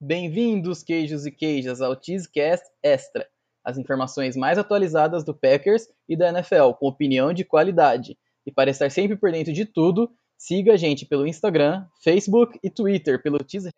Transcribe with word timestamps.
Bem-vindos, 0.00 0.84
queijos 0.84 1.26
e 1.26 1.30
queijas, 1.32 1.80
ao 1.80 2.00
Cheesecast 2.00 2.64
Extra, 2.80 3.28
as 3.64 3.76
informações 3.76 4.36
mais 4.36 4.56
atualizadas 4.56 5.24
do 5.24 5.34
Packers 5.34 5.88
e 6.08 6.16
da 6.16 6.28
NFL, 6.28 6.70
com 6.78 6.86
opinião 6.86 7.32
de 7.32 7.44
qualidade. 7.44 8.16
E 8.46 8.52
para 8.52 8.70
estar 8.70 8.92
sempre 8.92 9.16
por 9.16 9.32
dentro 9.32 9.52
de 9.52 9.64
tudo, 9.64 10.08
siga 10.36 10.74
a 10.74 10.76
gente 10.76 11.04
pelo 11.04 11.26
Instagram, 11.26 11.84
Facebook 12.00 12.60
e 12.62 12.70
Twitter 12.70 13.20
pelo 13.20 13.38
Cheeseheads. 13.44 13.74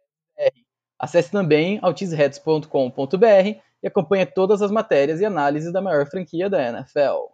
Acesse 0.99 1.31
também 1.31 1.79
ao 1.81 1.97
cheeseheads.com.br 1.97 3.59
e 3.83 3.87
acompanhe 3.87 4.27
todas 4.27 4.61
as 4.61 4.71
matérias 4.71 5.23
e 5.23 5.25
análises 5.25 5.73
da 5.73 5.81
maior 5.81 6.07
franquia 6.07 6.51
da 6.51 6.63
NFL. 6.63 7.33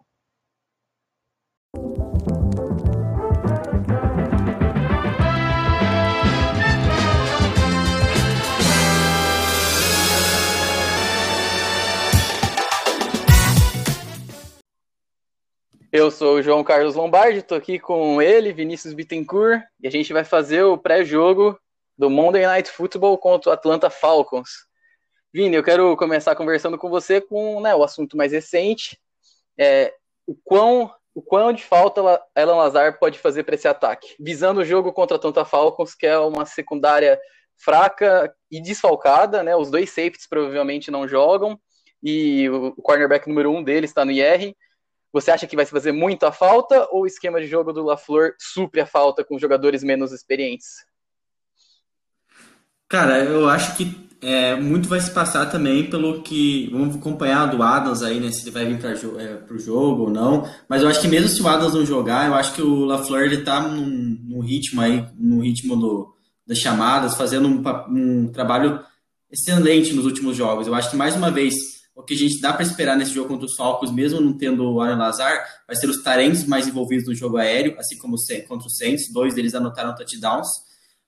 Eu 15.97 16.11
sou 16.11 16.35
o 16.35 16.41
João 16.43 16.63
Carlos 16.63 16.93
Lombardi, 16.93 17.39
estou 17.39 17.57
aqui 17.57 17.79
com 17.79 18.21
ele, 18.21 18.53
Vinícius 18.53 18.93
Bittencourt, 18.93 19.63
e 19.81 19.87
a 19.87 19.89
gente 19.89 20.13
vai 20.13 20.23
fazer 20.23 20.61
o 20.61 20.77
pré-jogo 20.77 21.59
do 21.97 22.07
Monday 22.07 22.45
Night 22.45 22.69
Football 22.69 23.17
contra 23.17 23.49
o 23.49 23.53
Atlanta 23.53 23.89
Falcons. 23.89 24.67
Vini, 25.33 25.55
eu 25.55 25.63
quero 25.63 25.97
começar 25.97 26.35
conversando 26.35 26.77
com 26.77 26.87
você 26.87 27.19
com 27.19 27.59
né, 27.61 27.73
o 27.73 27.83
assunto 27.83 28.15
mais 28.15 28.31
recente, 28.31 28.95
é, 29.57 29.91
o 30.27 30.35
quão 30.35 30.93
o 31.15 31.21
quão 31.23 31.51
de 31.51 31.63
falta 31.63 31.99
Alan 32.35 32.55
Lazar 32.57 32.99
pode 32.99 33.17
fazer 33.17 33.41
para 33.41 33.55
esse 33.55 33.67
ataque, 33.67 34.15
visando 34.19 34.59
o 34.61 34.65
jogo 34.65 34.93
contra 34.93 35.15
a 35.15 35.17
Atlanta 35.17 35.43
Falcons, 35.45 35.95
que 35.95 36.05
é 36.05 36.19
uma 36.19 36.45
secundária 36.45 37.19
fraca 37.57 38.31
e 38.51 38.61
desfalcada, 38.61 39.41
né? 39.41 39.55
Os 39.55 39.71
dois 39.71 39.89
safeties 39.89 40.27
provavelmente 40.29 40.91
não 40.91 41.07
jogam 41.07 41.59
e 42.03 42.47
o 42.51 42.75
cornerback 42.83 43.27
número 43.27 43.51
um 43.51 43.63
deles 43.63 43.89
está 43.89 44.05
no 44.05 44.11
IR. 44.11 44.55
Você 45.13 45.31
acha 45.31 45.47
que 45.47 45.55
vai 45.55 45.65
fazer 45.65 45.91
muita 45.91 46.31
falta 46.31 46.87
ou 46.91 47.03
o 47.03 47.07
esquema 47.07 47.39
de 47.39 47.47
jogo 47.47 47.71
do 47.71 47.83
LaFleur 47.83 48.33
supre 48.39 48.81
a 48.81 48.85
falta 48.85 49.23
com 49.23 49.39
jogadores 49.39 49.83
menos 49.83 50.11
experientes? 50.11 50.67
Cara, 52.87 53.23
eu 53.23 53.49
acho 53.49 53.75
que 53.75 54.07
é, 54.21 54.55
muito 54.55 54.87
vai 54.87 54.99
se 54.99 55.11
passar 55.11 55.45
também 55.47 55.89
pelo 55.89 56.21
que. 56.21 56.69
Vamos 56.71 56.95
acompanhar 56.95 57.45
do 57.45 57.61
Adams 57.61 58.01
aí, 58.01 58.19
né? 58.19 58.31
Se 58.31 58.43
ele 58.43 58.51
vai 58.51 58.65
vir 58.65 58.79
para 58.79 58.91
é, 58.91 59.43
o 59.51 59.59
jogo 59.59 60.03
ou 60.03 60.09
não. 60.09 60.49
Mas 60.67 60.81
eu 60.81 60.87
acho 60.87 61.01
que 61.01 61.07
mesmo 61.07 61.29
se 61.29 61.41
o 61.41 61.47
Adams 61.47 61.73
não 61.73 61.85
jogar, 61.85 62.27
eu 62.27 62.33
acho 62.33 62.53
que 62.53 62.61
o 62.61 62.85
LaFleur 62.85 63.25
ele 63.25 63.43
tá 63.43 63.59
num, 63.61 64.17
num 64.23 64.39
ritmo 64.39 64.81
aí, 64.81 65.05
no 65.17 65.41
ritmo 65.41 65.75
do, 65.75 66.13
das 66.45 66.57
chamadas, 66.57 67.15
fazendo 67.15 67.47
um, 67.47 67.61
um 67.89 68.31
trabalho 68.31 68.79
excelente 69.31 69.93
nos 69.93 70.05
últimos 70.05 70.35
jogos. 70.35 70.67
Eu 70.67 70.73
acho 70.73 70.89
que 70.89 70.95
mais 70.95 71.15
uma 71.15 71.29
vez 71.29 71.76
o 71.97 72.03
que 72.03 72.13
a 72.13 72.17
gente 72.17 72.39
dá 72.39 72.53
para 72.53 72.61
esperar 72.61 72.95
nesse 72.95 73.11
jogo 73.11 73.27
contra 73.27 73.47
os 73.47 73.55
Falcons, 73.55 73.91
mesmo 73.91 74.21
não 74.21 74.31
tendo 74.31 74.71
o 74.71 74.79
Aaron 74.79 74.99
Lazar, 74.99 75.43
vai 75.65 75.75
ser 75.75 75.89
os 75.89 76.03
Tarentes 76.03 76.45
mais 76.45 76.67
envolvidos 76.67 77.07
no 77.07 77.15
jogo 77.15 77.37
aéreo, 77.37 77.75
assim 77.79 77.97
como 77.97 78.15
contra 78.47 78.67
os 78.67 78.77
Saints, 78.77 79.11
dois 79.11 79.33
deles 79.33 79.55
anotaram 79.55 79.95
touchdowns. 79.95 80.47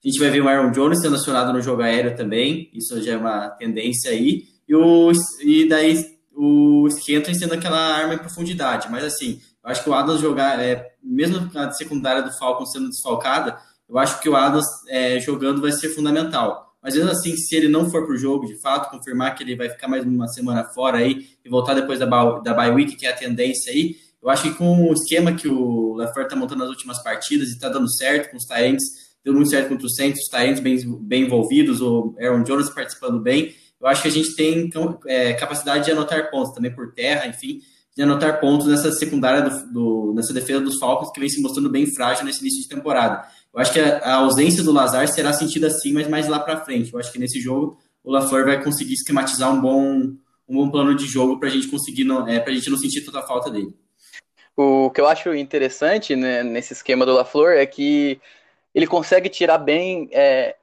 A 0.04 0.08
gente 0.08 0.20
vai 0.20 0.32
ver 0.32 0.42
o 0.42 0.50
Aaron 0.50 0.72
Jones 0.72 1.00
sendo 1.00 1.16
acionado 1.16 1.54
no 1.54 1.62
jogo 1.62 1.84
aéreo 1.84 2.16
também, 2.16 2.72
isso 2.73 3.00
já 3.04 3.14
é 3.14 3.17
uma 3.17 3.50
tendência 3.50 4.10
aí. 4.10 4.45
E, 4.67 4.73
o, 4.73 5.12
e 5.44 5.70
daí 5.70 6.04
o 6.34 6.88
Skenton 6.88 7.36
sendo 7.36 7.54
aquela 7.54 7.78
arma 7.78 8.16
em 8.16 8.17
profundidade. 8.17 8.90
Mas 8.90 9.04
assim, 9.04 9.40
eu 9.64 9.70
acho 9.70 9.84
que 9.84 9.90
o 9.92 9.94
Adams 9.94 10.20
jogar, 10.20 10.60
é, 10.60 10.95
mesmo 11.04 11.52
a 11.56 11.72
secundária 11.72 12.23
do 12.23 12.36
Falcons 12.36 12.72
sendo 12.72 12.90
desfalcada, 12.90 13.60
eu 13.88 14.00
acho 14.00 14.20
que 14.22 14.30
o 14.30 14.36
Adams 14.36 14.66
é, 14.88 15.20
jogando 15.20 15.62
vai 15.62 15.72
ser 15.72 15.90
fundamental. 15.90 16.69
Mas 16.81 16.95
mesmo 16.95 17.09
assim, 17.11 17.35
se 17.35 17.55
ele 17.55 17.67
não 17.67 17.89
for 17.89 18.05
para 18.05 18.13
o 18.13 18.17
jogo, 18.17 18.45
de 18.45 18.59
fato, 18.61 18.89
confirmar 18.89 19.35
que 19.35 19.44
ele 19.44 19.55
vai 19.55 19.69
ficar 19.69 19.88
mais 19.88 20.05
uma 20.05 20.27
semana 20.27 20.63
fora 20.73 20.99
aí 20.99 21.27
e 21.44 21.49
voltar 21.49 21.73
depois 21.73 21.99
da, 21.99 22.05
da 22.05 22.53
bye 22.53 22.71
week, 22.71 22.95
que 22.95 23.05
é 23.05 23.09
a 23.09 23.16
tendência 23.16 23.71
aí, 23.71 23.95
eu 24.21 24.30
acho 24.30 24.44
que 24.44 24.53
com 24.53 24.89
o 24.89 24.94
esquema 24.94 25.33
que 25.33 25.48
o 25.48 25.95
LaFleur 25.95 26.26
está 26.26 26.36
montando 26.36 26.61
nas 26.61 26.70
últimas 26.70 27.02
partidas 27.02 27.49
e 27.49 27.54
está 27.54 27.70
dando 27.70 27.89
certo 27.93 28.31
com 28.31 28.37
os 28.37 28.45
Tyrants, 28.45 28.83
deu 29.23 29.33
muito 29.33 29.49
certo 29.49 29.70
contra 29.70 29.86
o 29.86 29.89
Saints, 29.89 30.21
os 30.21 30.30
Tyrants 30.30 30.59
bem, 30.59 30.77
bem 31.02 31.23
envolvidos, 31.23 31.81
o 31.81 32.15
Aaron 32.20 32.43
Jones 32.43 32.70
participando 32.70 33.20
bem, 33.20 33.54
eu 33.80 33.87
acho 33.87 34.02
que 34.02 34.08
a 34.09 34.11
gente 34.11 34.36
tem 34.36 34.70
é, 35.08 35.33
capacidade 35.33 35.86
de 35.86 35.92
anotar 35.92 36.30
pontos 36.30 36.54
também 36.54 36.73
por 36.73 36.93
terra, 36.93 37.27
enfim, 37.27 37.61
de 37.95 38.04
anotar 38.04 38.39
pontos 38.39 38.67
nessa 38.67 38.92
secundária, 38.92 39.42
do, 39.42 39.73
do, 39.73 40.14
nessa 40.14 40.33
defesa 40.33 40.59
dos 40.59 40.77
Falcons, 40.80 41.11
que 41.11 41.20
vem 41.20 41.30
se 41.30 41.42
mostrando 41.42 41.70
bem 41.70 41.86
frágil 41.93 42.25
nesse 42.25 42.42
início 42.42 42.61
de 42.61 42.67
temporada. 42.67 43.25
Eu 43.54 43.60
acho 43.60 43.73
que 43.73 43.80
a, 43.80 44.15
ausência 44.15 44.64
do 44.64 44.71
Lazar 44.71 45.08
será 45.08 45.33
sentida 45.33 45.67
assim, 45.67 45.92
mas 45.92 46.08
mais 46.08 46.27
lá 46.27 46.39
para 46.39 46.64
frente. 46.64 46.93
Eu 46.93 46.99
acho 46.99 47.11
que 47.11 47.20
nesse 47.20 47.39
jogo 47.39 47.77
o 48.04 48.11
LaFleur 48.11 48.45
vai 48.45 48.64
conseguir 48.64 48.93
esquematizar 48.93 49.54
um 49.54 49.60
bom, 49.60 50.14
um 50.48 50.55
bom 50.55 50.70
plano 50.70 50.95
de 50.95 51.05
jogo 51.05 51.39
para 51.39 51.49
a 51.49 51.52
gente 51.52 51.67
conseguir, 51.67 52.04
não, 52.04 52.27
é, 52.27 52.39
para 52.39 52.52
a 52.52 52.55
gente 52.55 52.70
não 52.70 52.77
sentir 52.77 53.02
tanta 53.02 53.21
falta 53.23 53.49
dele. 53.49 53.73
O 54.55 54.89
que 54.92 55.02
eu 55.02 55.08
acho 55.08 55.33
interessante 55.33 56.15
né, 56.15 56.43
nesse 56.43 56.73
esquema 56.73 57.05
do 57.05 57.14
LaFleur 57.14 57.58
é 57.58 57.65
que 57.65 58.20
ele 58.73 58.86
consegue 58.86 59.30
tirar 59.30 59.58
bem 59.58 60.10
é, 60.11 60.55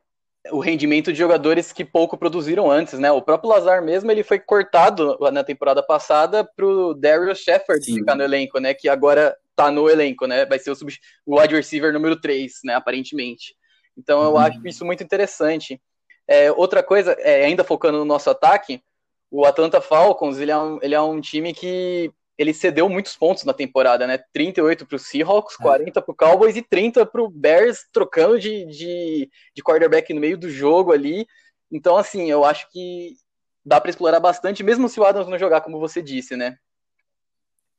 o 0.50 0.60
rendimento 0.60 1.12
de 1.12 1.18
jogadores 1.18 1.72
que 1.72 1.84
pouco 1.84 2.16
produziram 2.16 2.70
antes, 2.70 2.98
né? 2.98 3.10
O 3.10 3.22
próprio 3.22 3.50
Lazar 3.50 3.82
mesmo, 3.82 4.10
ele 4.10 4.22
foi 4.22 4.38
cortado 4.38 5.18
na 5.32 5.42
temporada 5.42 5.82
passada 5.82 6.44
pro 6.44 6.94
Darius 6.94 7.38
Shepard 7.38 7.84
Sim. 7.84 7.94
ficar 7.94 8.14
no 8.14 8.22
elenco, 8.22 8.58
né? 8.58 8.74
Que 8.74 8.88
agora 8.88 9.36
tá 9.56 9.70
no 9.70 9.88
elenco, 9.88 10.26
né? 10.26 10.44
Vai 10.44 10.58
ser 10.58 10.70
o, 10.70 10.76
sub, 10.76 10.92
o 11.24 11.40
wide 11.40 11.54
receiver 11.54 11.92
número 11.92 12.20
3, 12.20 12.52
né? 12.64 12.74
Aparentemente. 12.74 13.56
Então 13.96 14.22
eu 14.22 14.32
uhum. 14.32 14.38
acho 14.38 14.66
isso 14.68 14.84
muito 14.84 15.02
interessante. 15.02 15.80
É, 16.28 16.52
outra 16.52 16.82
coisa, 16.82 17.12
é, 17.20 17.44
ainda 17.46 17.64
focando 17.64 17.98
no 17.98 18.04
nosso 18.04 18.28
ataque, 18.28 18.82
o 19.30 19.44
Atlanta 19.44 19.80
Falcons, 19.80 20.38
ele 20.38 20.50
é 20.50 20.58
um, 20.58 20.78
ele 20.82 20.94
é 20.94 21.00
um 21.00 21.20
time 21.20 21.54
que 21.54 22.12
ele 22.38 22.52
cedeu 22.52 22.88
muitos 22.88 23.16
pontos 23.16 23.44
na 23.44 23.54
temporada, 23.54 24.06
né? 24.06 24.18
38 24.32 24.86
para 24.86 24.96
o 24.96 24.98
Seahawks, 24.98 25.56
40 25.56 26.02
para 26.02 26.12
o 26.12 26.14
Cowboys 26.14 26.54
e 26.54 26.62
30 26.62 27.06
para 27.06 27.22
o 27.22 27.30
Bears, 27.30 27.86
trocando 27.90 28.38
de, 28.38 28.66
de, 28.66 29.30
de 29.54 29.62
quarterback 29.62 30.12
no 30.12 30.20
meio 30.20 30.36
do 30.36 30.50
jogo 30.50 30.92
ali. 30.92 31.26
Então, 31.72 31.96
assim, 31.96 32.30
eu 32.30 32.44
acho 32.44 32.70
que 32.70 33.14
dá 33.64 33.80
para 33.80 33.90
explorar 33.90 34.20
bastante, 34.20 34.62
mesmo 34.62 34.88
se 34.88 35.00
o 35.00 35.04
Adams 35.04 35.28
não 35.28 35.38
jogar, 35.38 35.62
como 35.62 35.80
você 35.80 36.02
disse, 36.02 36.36
né? 36.36 36.58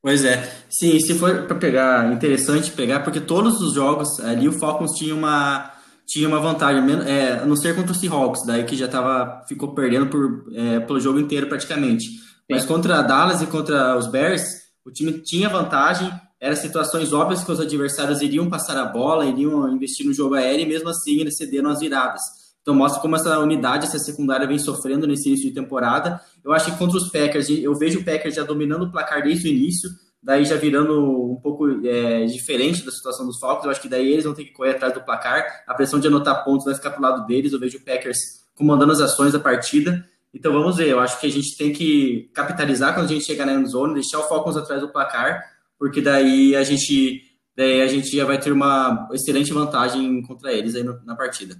Pois 0.01 0.23
é. 0.23 0.49
Sim, 0.69 0.99
se 0.99 1.15
for 1.15 1.43
para 1.43 1.57
pegar, 1.57 2.13
interessante 2.13 2.71
pegar, 2.71 3.01
porque 3.01 3.19
todos 3.19 3.59
os 3.61 3.73
jogos 3.73 4.19
ali 4.19 4.47
o 4.47 4.53
Falcons 4.53 4.91
tinha 4.91 5.13
uma 5.13 5.73
tinha 6.07 6.25
uma 6.25 6.39
vantagem, 6.39 6.81
é, 7.05 7.33
a 7.33 7.45
não 7.45 7.57
ser 7.57 7.75
contra 7.75 7.91
o 7.91 7.95
Seahawks, 7.95 8.45
daí 8.45 8.63
que 8.63 8.77
já 8.77 8.87
tava, 8.87 9.43
ficou 9.45 9.75
perdendo 9.75 10.07
por, 10.07 10.45
é, 10.55 10.79
pelo 10.79 11.01
jogo 11.01 11.19
inteiro 11.19 11.47
praticamente. 11.47 12.07
Mas 12.49 12.63
contra 12.63 12.99
a 12.99 13.01
Dallas 13.01 13.41
e 13.41 13.45
contra 13.45 13.97
os 13.97 14.07
Bears, 14.07 14.41
o 14.85 14.89
time 14.91 15.11
tinha 15.11 15.49
vantagem, 15.49 16.09
eram 16.39 16.55
situações 16.55 17.11
óbvias 17.11 17.43
que 17.43 17.51
os 17.51 17.59
adversários 17.59 18.21
iriam 18.21 18.49
passar 18.49 18.77
a 18.77 18.85
bola, 18.85 19.25
iriam 19.25 19.67
investir 19.67 20.05
no 20.05 20.13
jogo 20.13 20.35
aéreo 20.35 20.61
e 20.61 20.69
mesmo 20.69 20.87
assim 20.87 21.19
eles 21.19 21.35
cederam 21.35 21.69
as 21.69 21.79
viradas. 21.79 22.21
Então 22.67 22.75
mostra 22.75 23.01
como 23.01 23.15
essa 23.15 23.39
unidade, 23.39 23.85
essa 23.85 23.97
secundária 23.97 24.45
vem 24.45 24.59
sofrendo 24.59 25.07
nesse 25.07 25.29
início 25.29 25.47
de 25.47 25.55
temporada. 25.55 26.19
Eu 26.43 26.51
acho 26.51 26.69
que 26.69 26.77
contra 26.77 26.97
os 26.97 27.09
Packers, 27.09 27.49
eu 27.49 27.73
vejo 27.73 28.01
o 28.01 28.03
Packers 28.03 28.35
já 28.35 28.43
dominando 28.43 28.83
o 28.83 28.91
placar 28.91 29.23
desde 29.23 29.47
o 29.47 29.49
início, 29.49 29.89
daí 30.21 30.43
já 30.43 30.57
virando 30.57 31.31
um 31.31 31.39
pouco 31.41 31.65
é, 31.87 32.25
diferente 32.25 32.83
da 32.83 32.91
situação 32.91 33.25
dos 33.25 33.39
Falcons. 33.39 33.63
Eu 33.63 33.71
acho 33.71 33.81
que 33.81 33.87
daí 33.87 34.11
eles 34.11 34.25
vão 34.25 34.33
ter 34.33 34.43
que 34.43 34.51
correr 34.51 34.71
atrás 34.71 34.93
do 34.93 34.99
placar. 34.99 35.63
A 35.65 35.73
pressão 35.73 35.97
de 35.97 36.07
anotar 36.07 36.43
pontos 36.43 36.65
vai 36.65 36.75
ficar 36.75 36.89
pro 36.89 37.01
lado 37.01 37.25
deles. 37.25 37.53
Eu 37.53 37.59
vejo 37.59 37.77
o 37.77 37.81
Packers 37.85 38.17
comandando 38.53 38.91
as 38.91 38.99
ações 38.99 39.31
da 39.31 39.39
partida. 39.39 40.05
Então 40.33 40.51
vamos 40.51 40.75
ver, 40.75 40.89
eu 40.89 40.99
acho 40.99 41.21
que 41.21 41.27
a 41.27 41.31
gente 41.31 41.55
tem 41.55 41.71
que 41.71 42.29
capitalizar 42.33 42.93
quando 42.93 43.05
a 43.05 43.13
gente 43.13 43.23
chegar 43.23 43.45
na 43.45 43.63
zone, 43.63 43.93
deixar 43.93 44.19
o 44.19 44.27
Falcons 44.27 44.57
atrás 44.57 44.81
do 44.81 44.89
placar, 44.89 45.41
porque 45.79 46.01
daí 46.01 46.53
a 46.53 46.63
gente, 46.63 47.21
daí 47.55 47.81
a 47.81 47.87
gente 47.87 48.13
já 48.13 48.25
vai 48.25 48.37
ter 48.37 48.51
uma 48.51 49.07
excelente 49.13 49.53
vantagem 49.53 50.21
contra 50.23 50.51
eles 50.51 50.75
aí 50.75 50.83
na 50.83 51.15
partida. 51.15 51.55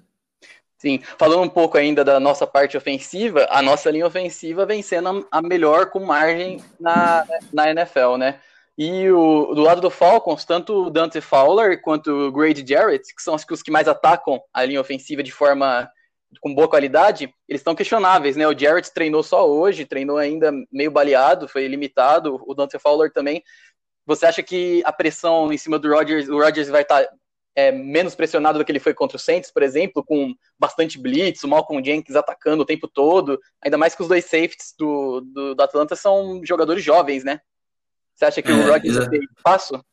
Sim, 0.78 1.00
falando 1.18 1.42
um 1.42 1.50
pouco 1.50 1.78
ainda 1.78 2.04
da 2.04 2.20
nossa 2.20 2.46
parte 2.46 2.78
ofensiva, 2.78 3.47
a 3.50 3.64
nossa 3.64 3.90
linha 3.90 4.06
ofensiva 4.06 4.66
vem 4.66 4.84
sendo 4.84 5.28
a 5.32 5.41
melhor 5.41 5.90
com 5.90 6.00
margem 6.06 6.64
na, 6.79 7.26
na 7.52 7.72
NFL, 7.72 8.18
né? 8.18 8.40
E 8.78 9.09
o, 9.09 9.56
do 9.56 9.62
lado 9.62 9.82
do 9.82 9.90
Falcons, 9.90 10.46
tanto 10.46 10.85
o 10.85 10.90
Dante 10.91 11.20
Fowler 11.20 11.82
quanto 11.82 12.12
o 12.12 12.32
Grady 12.32 12.64
Jarrett, 12.68 13.16
que 13.16 13.24
são 13.24 13.34
os 13.34 13.44
que 13.64 13.72
mais 13.72 13.88
atacam 13.88 14.40
a 14.53 14.64
linha 14.64 14.79
ofensiva 14.79 15.24
de 15.24 15.32
forma 15.32 15.90
com 16.41 16.53
boa 16.53 16.68
qualidade, 16.68 17.34
eles 17.47 17.62
estão 17.62 17.73
questionáveis, 17.73 18.35
né? 18.35 18.47
O 18.47 18.58
Jarrett 18.58 18.94
treinou 18.94 19.23
só 19.23 19.50
hoje, 19.50 19.85
treinou 19.85 20.18
ainda 20.18 20.52
meio 20.72 20.91
baleado, 20.91 21.47
foi 21.47 21.68
limitado, 21.68 22.40
o 22.46 22.53
Dante 22.53 22.78
Fowler 22.78 23.12
também. 23.12 23.44
Você 24.06 24.28
acha 24.28 24.44
que 24.44 24.84
a 24.85 24.91
pressão 24.91 25.52
em 25.52 25.58
cima 25.58 25.80
do 25.80 25.90
Rodgers, 25.90 26.30
o 26.30 26.40
Rodgers 26.40 26.70
vai 26.70 26.84
estar 26.84 27.03
tá, 27.03 27.09
é, 27.58 27.72
menos 27.72 28.14
pressionado 28.14 28.59
do 28.59 28.64
que 28.64 28.72
ele 28.72 28.80
foi 28.80 28.94
contra 28.94 29.18
o 29.18 29.20
Saints, 29.20 29.50
por 29.50 29.64
exemplo, 29.64 30.04
com 30.06 30.36
bastante 30.59 31.00
blitz, 31.00 31.44
o 31.44 31.48
Malcolm 31.48 31.84
Jenkins 31.84 32.16
atacando 32.16 32.62
o 32.62 32.66
tempo 32.66 32.88
todo, 32.88 33.40
ainda 33.59 33.80
mais 33.80 33.96
que 33.96 34.04
os 34.04 34.08
dois 34.08 34.26
safeties 34.26 34.76
do, 34.78 35.22
do, 35.22 35.56
do 35.56 35.64
Atlanta 35.64 35.96
são 35.96 36.40
jogadores 36.46 36.84
jovens, 36.84 37.24
né? 37.24 37.42
Você 38.14 38.26
acha 38.26 38.42
que 38.44 38.52
é, 38.52 38.54
o 38.54 38.72
Rodgers 38.72 38.98
vai 38.98 39.09
ter 39.09 39.24
espaço? 39.36 39.84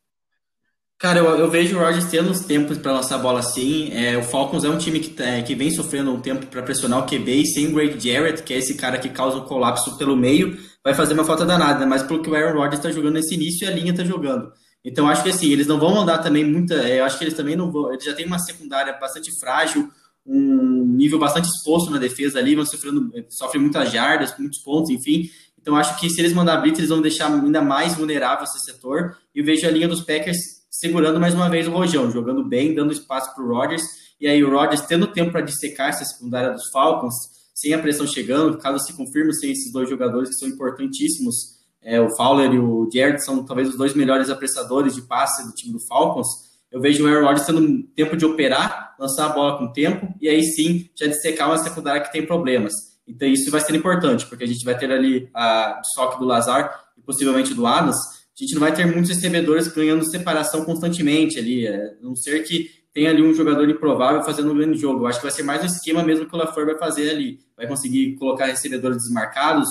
Cara, 0.99 1.21
eu, 1.21 1.39
eu 1.39 1.51
vejo 1.51 1.79
o 1.79 1.81
Rodgers 1.81 2.05
tendo 2.11 2.31
os 2.31 2.41
tempos 2.41 2.77
para 2.77 2.93
lançar 2.93 3.15
a 3.15 3.19
bola 3.19 3.41
assim. 3.41 3.91
É, 3.95 4.15
o 4.19 4.23
Falcons 4.23 4.65
é 4.65 4.69
um 4.69 4.77
time 4.77 5.01
que, 5.01 5.09
tá, 5.11 5.41
que 5.41 5.55
vem 5.55 5.71
sofrendo 5.71 6.13
um 6.13 6.21
tempo 6.21 6.45
para 6.47 6.63
pressionar 6.63 6.99
o 6.99 7.07
QB 7.07 7.33
e 7.33 7.47
sem 7.47 7.69
o 7.69 7.75
Greg 7.75 7.99
Jarrett, 7.99 8.43
que 8.43 8.53
é 8.53 8.59
esse 8.59 8.75
cara 8.75 8.99
que 8.99 9.09
causa 9.09 9.39
o 9.39 9.47
colapso 9.47 9.97
pelo 9.97 10.15
meio, 10.15 10.55
vai 10.85 10.93
fazer 10.93 11.15
uma 11.15 11.25
falta 11.25 11.47
danada, 11.47 11.87
mas 11.87 12.03
pelo 12.03 12.23
que 12.23 12.29
o 12.29 12.35
Aaron 12.35 12.59
Rodgers 12.59 12.79
está 12.79 12.91
jogando 12.91 13.15
nesse 13.15 13.35
início 13.35 13.65
e 13.65 13.69
a 13.69 13.75
linha 13.75 13.91
está 13.91 14.05
jogando. 14.05 14.53
Então 14.85 15.09
acho 15.09 15.23
que 15.23 15.31
assim, 15.31 15.51
eles 15.51 15.67
não 15.67 15.79
vão 15.79 15.95
mandar 15.95 16.19
também 16.19 16.45
muita. 16.45 16.75
É, 16.75 17.01
eu 17.01 17.05
acho 17.05 17.17
que 17.17 17.25
eles 17.25 17.35
também 17.35 17.57
não 17.57 17.73
vão. 17.73 17.93
Eles 17.93 18.05
já 18.05 18.15
têm 18.15 18.27
uma 18.27 18.39
secundária 18.39 18.93
bastante 19.01 19.31
frágil, 19.41 19.91
um 20.27 20.85
nível 20.85 21.19
bastante 21.19 21.49
exposto 21.49 21.91
na 21.91 21.99
defesa 21.99 22.39
ali, 22.39 22.55
vão 22.55 22.67
sofrendo, 22.67 23.11
sofrem 23.31 23.63
muitas 23.63 23.91
jardas, 23.91 24.37
muitos 24.39 24.63
pontos, 24.63 24.91
enfim. 24.91 25.31
Então 25.59 25.77
acho 25.77 25.99
que 25.99 26.11
se 26.11 26.21
eles 26.21 26.35
mandar 26.35 26.59
blitz, 26.59 26.79
eles 26.79 26.91
vão 26.91 27.01
deixar 27.01 27.33
ainda 27.33 27.63
mais 27.63 27.95
vulnerável 27.95 28.45
esse 28.45 28.61
setor. 28.61 29.17
E 29.35 29.41
eu 29.41 29.45
vejo 29.45 29.67
a 29.67 29.71
linha 29.71 29.89
dos 29.89 30.03
Packers 30.03 30.37
segurando 30.71 31.19
mais 31.19 31.35
uma 31.35 31.49
vez 31.49 31.67
o 31.67 31.71
Rojão, 31.71 32.11
jogando 32.11 32.47
bem, 32.47 32.75
dando 32.75 32.93
espaço 32.93 33.35
para 33.35 33.43
o 33.43 33.49
Rodgers. 33.49 33.83
E 34.21 34.27
aí 34.27 34.45
o 34.45 34.51
Rodgers 34.51 34.83
tendo 34.83 35.07
tempo 35.07 35.33
para 35.33 35.41
dissecar 35.41 35.89
essa 35.89 36.05
secundária 36.05 36.53
dos 36.53 36.69
Falcons, 36.71 37.15
sem 37.55 37.73
a 37.73 37.79
pressão 37.79 38.07
chegando, 38.07 38.59
caso 38.59 38.85
se 38.85 38.93
confirme 38.93 39.33
sem 39.33 39.53
esses 39.53 39.73
dois 39.73 39.89
jogadores 39.89 40.29
que 40.31 40.35
são 40.35 40.49
importantíssimos 40.49 41.55
é, 41.85 42.01
o 42.01 42.09
Fowler 42.17 42.53
e 42.53 42.59
o 42.59 42.89
Jared 42.93 43.23
são 43.23 43.45
talvez 43.45 43.69
os 43.69 43.77
dois 43.77 43.95
melhores 43.95 44.31
apressadores 44.31 44.95
de 44.95 45.03
passe 45.03 45.47
do 45.47 45.53
time 45.53 45.75
do 45.75 45.87
Falcons. 45.87 46.27
Eu 46.73 46.81
vejo 46.81 47.05
o 47.05 47.07
Aaron 47.07 47.27
Rodgers 47.27 47.47
tendo 47.47 47.83
tempo 47.95 48.17
de 48.17 48.25
operar, 48.25 48.97
lançar 48.99 49.27
a 49.27 49.29
bola 49.29 49.59
com 49.59 49.71
tempo 49.71 50.13
e 50.21 50.29
aí 50.29 50.43
sim 50.43 50.89
já 50.97 51.07
dissecar 51.07 51.49
uma 51.49 51.59
secundária 51.59 52.01
que 52.01 52.11
tem 52.11 52.27
problemas. 52.27 52.73
Então 53.07 53.29
isso 53.29 53.51
vai 53.51 53.61
ser 53.61 53.77
importante, 53.77 54.27
porque 54.27 54.45
a 54.45 54.47
gente 54.47 54.65
vai 54.65 54.77
ter 54.77 54.91
ali 54.91 55.29
a 55.35 55.81
soque 55.95 56.19
do 56.19 56.25
Lazar 56.25 56.85
e 56.97 57.03
possivelmente 57.03 57.53
do 57.53 57.67
Adams. 57.67 57.99
A 57.99 58.43
gente 58.43 58.55
não 58.55 58.61
vai 58.61 58.75
ter 58.75 58.87
muitos 58.87 59.11
recebedores 59.11 59.69
ganhando 59.69 60.11
separação 60.11 60.65
constantemente 60.65 61.39
ali, 61.39 61.67
é, 61.67 61.77
a 61.77 62.03
não 62.03 62.17
ser 62.17 62.43
que 62.43 62.71
tenha 62.95 63.11
ali 63.11 63.23
um 63.23 63.35
jogador 63.35 63.69
improvável 63.69 64.23
fazendo 64.23 64.53
um 64.53 64.57
grande 64.57 64.79
jogo. 64.79 65.01
Eu 65.01 65.07
acho 65.09 65.19
que 65.19 65.27
vai 65.27 65.33
ser 65.33 65.43
mais 65.43 65.63
um 65.63 65.67
esquema 65.67 66.03
mesmo 66.03 66.27
que 66.27 66.35
o 66.35 66.39
LaFleur 66.39 66.67
vai 66.67 66.79
fazer 66.79 67.11
ali. 67.11 67.41
Vai 67.57 67.67
conseguir 67.67 68.15
colocar 68.17 68.47
recebedores 68.47 68.99
desmarcados, 68.99 69.69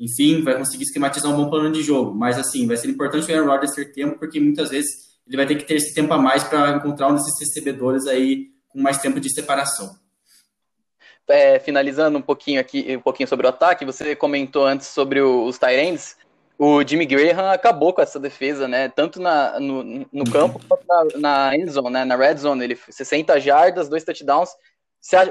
enfim, 0.00 0.42
vai 0.42 0.56
conseguir 0.56 0.84
esquematizar 0.84 1.30
um 1.30 1.36
bom 1.36 1.50
plano 1.50 1.70
de 1.70 1.82
jogo. 1.82 2.14
Mas, 2.14 2.38
assim, 2.38 2.66
vai 2.66 2.78
ser 2.78 2.88
importante 2.88 3.30
o 3.30 3.34
Aaron 3.34 3.46
Rodgers 3.46 3.74
ter 3.74 3.92
tempo, 3.92 4.18
porque 4.18 4.40
muitas 4.40 4.70
vezes 4.70 5.10
ele 5.26 5.36
vai 5.36 5.46
ter 5.46 5.56
que 5.56 5.64
ter 5.64 5.74
esse 5.74 5.94
tempo 5.94 6.14
a 6.14 6.18
mais 6.18 6.42
para 6.42 6.76
encontrar 6.76 7.08
um 7.08 7.14
desses 7.14 7.38
recebedores 7.38 8.06
aí 8.06 8.46
com 8.68 8.80
mais 8.80 8.98
tempo 8.98 9.20
de 9.20 9.30
separação. 9.32 9.94
É, 11.28 11.58
finalizando 11.60 12.18
um 12.18 12.22
pouquinho 12.22 12.60
aqui, 12.60 12.96
um 12.96 13.00
pouquinho 13.00 13.28
sobre 13.28 13.46
o 13.46 13.50
ataque, 13.50 13.84
você 13.84 14.16
comentou 14.16 14.66
antes 14.66 14.88
sobre 14.88 15.20
os 15.20 15.58
Tyrants. 15.58 16.16
O 16.58 16.82
Jimmy 16.82 17.06
Graham 17.06 17.50
acabou 17.52 17.92
com 17.92 18.02
essa 18.02 18.18
defesa, 18.18 18.66
né? 18.66 18.88
Tanto 18.88 19.20
na, 19.20 19.60
no, 19.60 20.06
no 20.12 20.30
campo 20.30 20.60
quanto 20.66 20.86
na, 20.86 21.04
na 21.48 21.56
end 21.56 21.70
zone, 21.70 21.90
né? 21.90 22.04
Na 22.04 22.16
red 22.16 22.36
zone. 22.36 22.64
Ele 22.64 22.76
60 22.76 23.38
jardas, 23.38 23.88
dois 23.88 24.02
touchdowns 24.02 24.50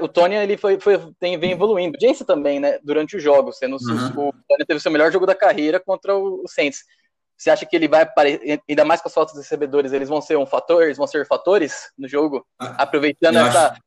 o 0.02 0.08
Tony 0.08 0.34
ele 0.34 0.56
foi, 0.56 0.78
foi, 0.80 0.98
tem, 1.18 1.38
vem 1.38 1.52
evoluindo. 1.52 1.96
O 1.96 2.00
Jace 2.00 2.24
também, 2.24 2.58
né? 2.58 2.78
Durante 2.82 3.16
o 3.16 3.20
jogo, 3.20 3.52
sendo 3.52 3.76
uhum. 3.76 4.28
o 4.28 4.32
Tony 4.48 4.66
teve 4.66 4.78
o 4.78 4.80
seu 4.80 4.90
melhor 4.90 5.12
jogo 5.12 5.26
da 5.26 5.34
carreira 5.34 5.78
contra 5.78 6.16
o, 6.16 6.42
o 6.44 6.48
Saints. 6.48 6.84
Você 7.40 7.48
acha 7.48 7.64
que 7.64 7.74
ele 7.74 7.88
vai 7.88 8.06
ainda 8.68 8.84
mais 8.84 9.00
com 9.00 9.08
as 9.08 9.14
faltas 9.14 9.34
dos 9.34 9.44
recebedores, 9.44 9.94
eles 9.94 10.10
vão 10.10 10.20
ser 10.20 10.36
um 10.36 10.44
fator, 10.44 10.82
eles 10.82 10.98
vão 10.98 11.06
ser 11.06 11.26
fatores 11.26 11.90
no 11.96 12.06
jogo, 12.06 12.46
ah, 12.58 12.82
aproveitando 12.82 13.36
essa 13.36 13.68
acho... 13.68 13.80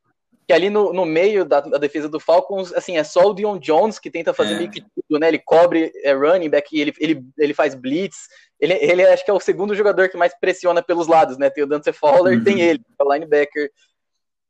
que 0.47 0.51
ali 0.51 0.71
no, 0.71 0.91
no 0.91 1.05
meio 1.05 1.45
da, 1.45 1.59
da, 1.59 1.77
defesa 1.77 2.09
do 2.09 2.19
Falcons, 2.19 2.73
assim, 2.73 2.97
é 2.97 3.03
só 3.03 3.29
o 3.29 3.33
Dion 3.33 3.59
Jones 3.59 3.99
que 3.99 4.09
tenta 4.09 4.33
fazer 4.33 4.55
é. 4.55 4.57
meio 4.57 4.71
que 4.71 4.81
tudo, 4.81 5.19
né? 5.19 5.27
Ele 5.27 5.37
cobre 5.37 5.91
é, 6.03 6.13
running 6.13 6.49
back, 6.49 6.67
ele, 6.75 6.95
ele, 6.99 7.23
ele 7.37 7.53
faz 7.53 7.75
blitz. 7.75 8.27
Ele, 8.59 8.73
ele 8.73 9.05
acho 9.05 9.23
que 9.23 9.29
é 9.29 9.33
o 9.33 9.39
segundo 9.39 9.75
jogador 9.75 10.09
que 10.09 10.17
mais 10.17 10.33
pressiona 10.39 10.81
pelos 10.81 11.05
lados, 11.05 11.37
né? 11.37 11.51
Tem 11.51 11.63
o 11.63 11.67
Dante 11.67 11.93
Fowler, 11.93 12.39
uhum. 12.39 12.43
tem 12.43 12.59
ele, 12.59 12.81
o 12.99 13.13
linebacker. 13.13 13.69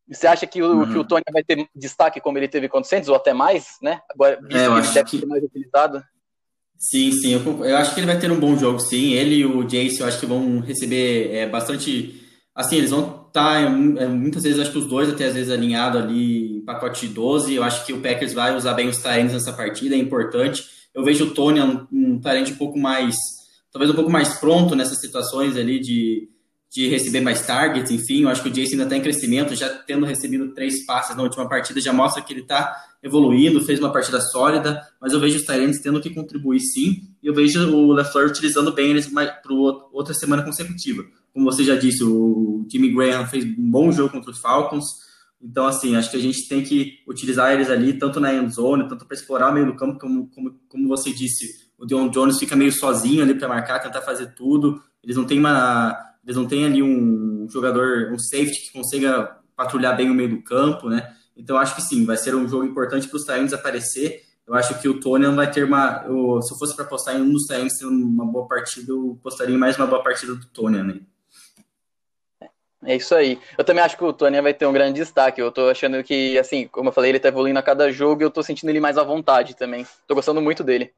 Você 0.10 0.28
acha 0.28 0.46
que 0.46 0.62
o, 0.62 0.80
uhum. 0.80 0.92
que 0.92 0.98
o 0.98 1.04
Tony 1.04 1.24
vai 1.32 1.44
ter 1.44 1.68
destaque 1.76 2.20
como 2.20 2.38
ele 2.38 2.48
teve 2.48 2.68
contra 2.68 2.86
o 2.86 2.90
Santos, 2.90 3.10
ou 3.10 3.16
até 3.16 3.34
mais, 3.34 3.78
né? 3.82 4.02
Agora, 4.14 4.40
visto 4.42 4.58
é, 4.58 4.68
eu 4.68 4.74
que 4.74 4.80
ele 4.80 4.94
deve 4.94 5.10
que... 5.10 5.20
ser 5.20 5.26
mais 5.26 5.44
utilizado. 5.44 6.04
Sim, 6.78 7.12
sim, 7.14 7.32
eu, 7.32 7.66
eu, 7.66 7.78
acho 7.78 7.94
que 7.94 8.02
ele 8.02 8.08
vai 8.08 8.20
ter 8.20 8.30
um 8.30 8.40
bom 8.40 8.58
jogo, 8.58 8.80
sim. 8.80 9.14
Ele 9.14 9.36
e 9.36 9.46
o 9.46 9.64
Jace, 9.64 10.02
eu 10.02 10.08
acho 10.08 10.20
que 10.20 10.26
vão 10.26 10.60
receber 10.60 11.34
é, 11.34 11.48
bastante. 11.48 12.22
Assim, 12.54 12.76
eles 12.76 12.92
vão 12.92 13.28
estar, 13.28 13.32
tá, 13.32 13.62
é, 13.62 13.70
muitas 13.70 14.44
vezes, 14.44 14.60
acho 14.60 14.72
que 14.72 14.78
os 14.80 14.88
dois, 14.88 15.10
até 15.10 15.28
às 15.28 15.34
vezes, 15.34 15.50
alinhado 15.50 15.98
ali 15.98 16.58
em 16.58 16.66
pacote 16.66 17.08
de 17.08 17.14
12. 17.14 17.56
Eu 17.56 17.64
acho 17.64 17.86
que 17.86 17.94
o 17.94 18.02
Packers 18.02 18.34
vai 18.34 18.54
usar 18.54 18.74
bem 18.74 18.90
os 18.90 18.98
Tyrants 18.98 19.32
nessa 19.32 19.54
partida, 19.54 19.96
é 19.96 19.98
importante. 19.98 20.66
Eu 20.94 21.06
vejo 21.06 21.28
o 21.28 21.34
Tony 21.34 21.62
um, 21.62 21.88
um 21.92 22.22
um 22.22 22.56
pouco 22.58 22.78
mais, 22.78 23.16
talvez 23.72 23.90
um 23.90 23.96
pouco 23.96 24.12
mais 24.12 24.34
pronto 24.36 24.76
nessas 24.76 25.00
situações 25.00 25.56
ali 25.56 25.80
de 25.80 26.28
de 26.74 26.88
receber 26.88 27.22
mais 27.22 27.46
targets, 27.46 27.92
enfim, 27.92 28.24
eu 28.24 28.30
acho 28.30 28.42
que 28.42 28.50
o 28.50 28.52
Jason 28.52 28.72
ainda 28.72 28.86
está 28.86 28.98
em 28.98 29.02
crescimento, 29.02 29.54
já 29.54 29.70
tendo 29.70 30.08
recebido 30.08 30.56
três 30.56 30.84
passes 30.88 31.16
na 31.16 31.22
última 31.22 31.48
partida, 31.48 31.80
já 31.80 31.94
mostra 31.94 32.24
que 32.24 32.34
ele 32.34 32.42
está 32.42 32.76
evoluindo, 33.04 33.64
fez 33.64 33.80
uma 33.80 33.92
partida 33.92 34.20
sólida, 34.20 34.82
mas 35.00 35.14
eu 35.14 35.20
vejo 35.20 35.38
os 35.38 35.44
Tyrants 35.44 35.80
tendo 35.80 36.02
que 36.02 36.10
contribuir 36.10 36.60
sim, 36.60 37.04
e 37.22 37.28
eu 37.28 37.34
vejo 37.34 37.72
o 37.76 37.94
LeFleur 37.94 38.28
utilizando 38.28 38.72
bem 38.72 38.90
eles 38.90 39.08
para 39.08 39.54
outra 39.92 40.16
semana 40.16 40.42
consecutiva. 40.42 41.06
Como 41.32 41.46
você 41.46 41.64
já 41.64 41.76
disse, 41.76 42.04
o 42.04 42.66
Jimmy 42.72 42.92
Graham 42.92 43.28
fez 43.28 43.46
um 43.46 43.70
bom 43.70 43.92
jogo 43.92 44.12
contra 44.12 44.32
os 44.32 44.40
Falcons, 44.40 44.86
então, 45.40 45.68
assim, 45.68 45.96
acho 45.96 46.10
que 46.10 46.18
a 46.18 46.22
gente 46.22 46.48
tem 46.48 46.64
que 46.64 47.04
utilizar 47.08 47.54
eles 47.54 47.70
ali, 47.70 47.94
tanto 47.94 48.20
na 48.20 48.34
end 48.34 48.52
zone, 48.52 48.88
tanto 48.88 49.06
para 49.06 49.16
explorar 49.16 49.52
o 49.52 49.54
meio 49.54 49.68
do 49.68 49.76
campo, 49.76 50.00
como, 50.00 50.28
como, 50.30 50.60
como 50.68 50.88
você 50.88 51.14
disse, 51.14 51.70
o 51.78 51.86
Dion 51.86 52.10
Jones 52.10 52.40
fica 52.40 52.56
meio 52.56 52.72
sozinho 52.72 53.22
ali 53.22 53.36
para 53.36 53.48
marcar, 53.48 53.80
tentar 53.80 54.02
fazer 54.02 54.34
tudo, 54.34 54.82
eles 55.04 55.18
não 55.18 55.26
têm 55.26 55.38
uma 55.38 56.13
eles 56.24 56.36
não 56.36 56.48
têm 56.48 56.66
ali 56.66 56.82
um 56.82 57.48
jogador, 57.50 58.12
um 58.12 58.20
safety 58.20 58.68
que 58.68 58.74
consiga 58.74 59.38
patrulhar 59.56 59.96
bem 59.96 60.10
o 60.10 60.14
meio 60.14 60.30
do 60.30 60.44
campo, 60.44 60.90
né? 60.90 61.14
Então 61.36 61.58
acho 61.58 61.76
que 61.76 61.82
sim, 61.82 62.06
vai 62.06 62.18
ser 62.18 62.36
um 62.36 62.48
jogo 62.48 62.66
importante 62.66 63.08
para 63.08 63.18
os 63.18 63.26
Tyrants 63.26 63.54
aparecer. 63.54 64.24
Eu 64.46 64.54
acho 64.54 64.80
que 64.80 64.90
o 64.90 65.00
Tony 65.00 65.26
vai 65.28 65.50
ter 65.50 65.64
uma. 65.64 66.04
Eu, 66.06 66.42
se 66.42 66.54
eu 66.54 66.58
fosse 66.58 66.76
para 66.76 66.86
apostar 66.86 67.16
em 67.16 67.22
um 67.22 67.32
dos 67.32 67.46
ter 67.48 67.86
uma 67.86 68.26
boa 68.26 68.48
partida, 68.48 68.92
eu 68.92 69.18
apostaria 69.20 69.56
em 69.56 69.58
mais 69.58 69.78
uma 69.78 69.88
boa 69.88 70.04
partida 70.04 70.36
do 70.36 70.46
Tony, 70.48 70.84
né? 70.84 71.00
É 72.86 72.98
isso 72.98 73.16
aí. 73.16 73.40
Eu 73.58 73.64
também 73.64 73.82
acho 73.82 73.98
que 73.98 74.04
o 74.04 74.12
Tony 74.12 74.42
vai 74.42 74.54
ter 74.54 74.66
um 74.66 74.74
grande 74.74 75.00
destaque. 75.00 75.40
Eu 75.40 75.52
tô 75.52 75.70
achando 75.70 76.04
que, 76.04 76.38
assim, 76.38 76.68
como 76.68 76.90
eu 76.90 76.94
falei, 76.94 77.12
ele 77.12 77.20
tá 77.20 77.30
evoluindo 77.30 77.58
a 77.58 77.64
cada 77.64 77.90
jogo 77.90 78.22
e 78.22 78.26
eu 78.26 78.30
tô 78.30 78.44
sentindo 78.44 78.70
ele 78.70 78.82
mais 78.82 78.98
à 78.98 79.04
vontade 79.04 79.56
também. 79.56 79.88
Tô 80.06 80.14
gostando 80.14 80.42
muito 80.42 80.64
dele. 80.64 80.92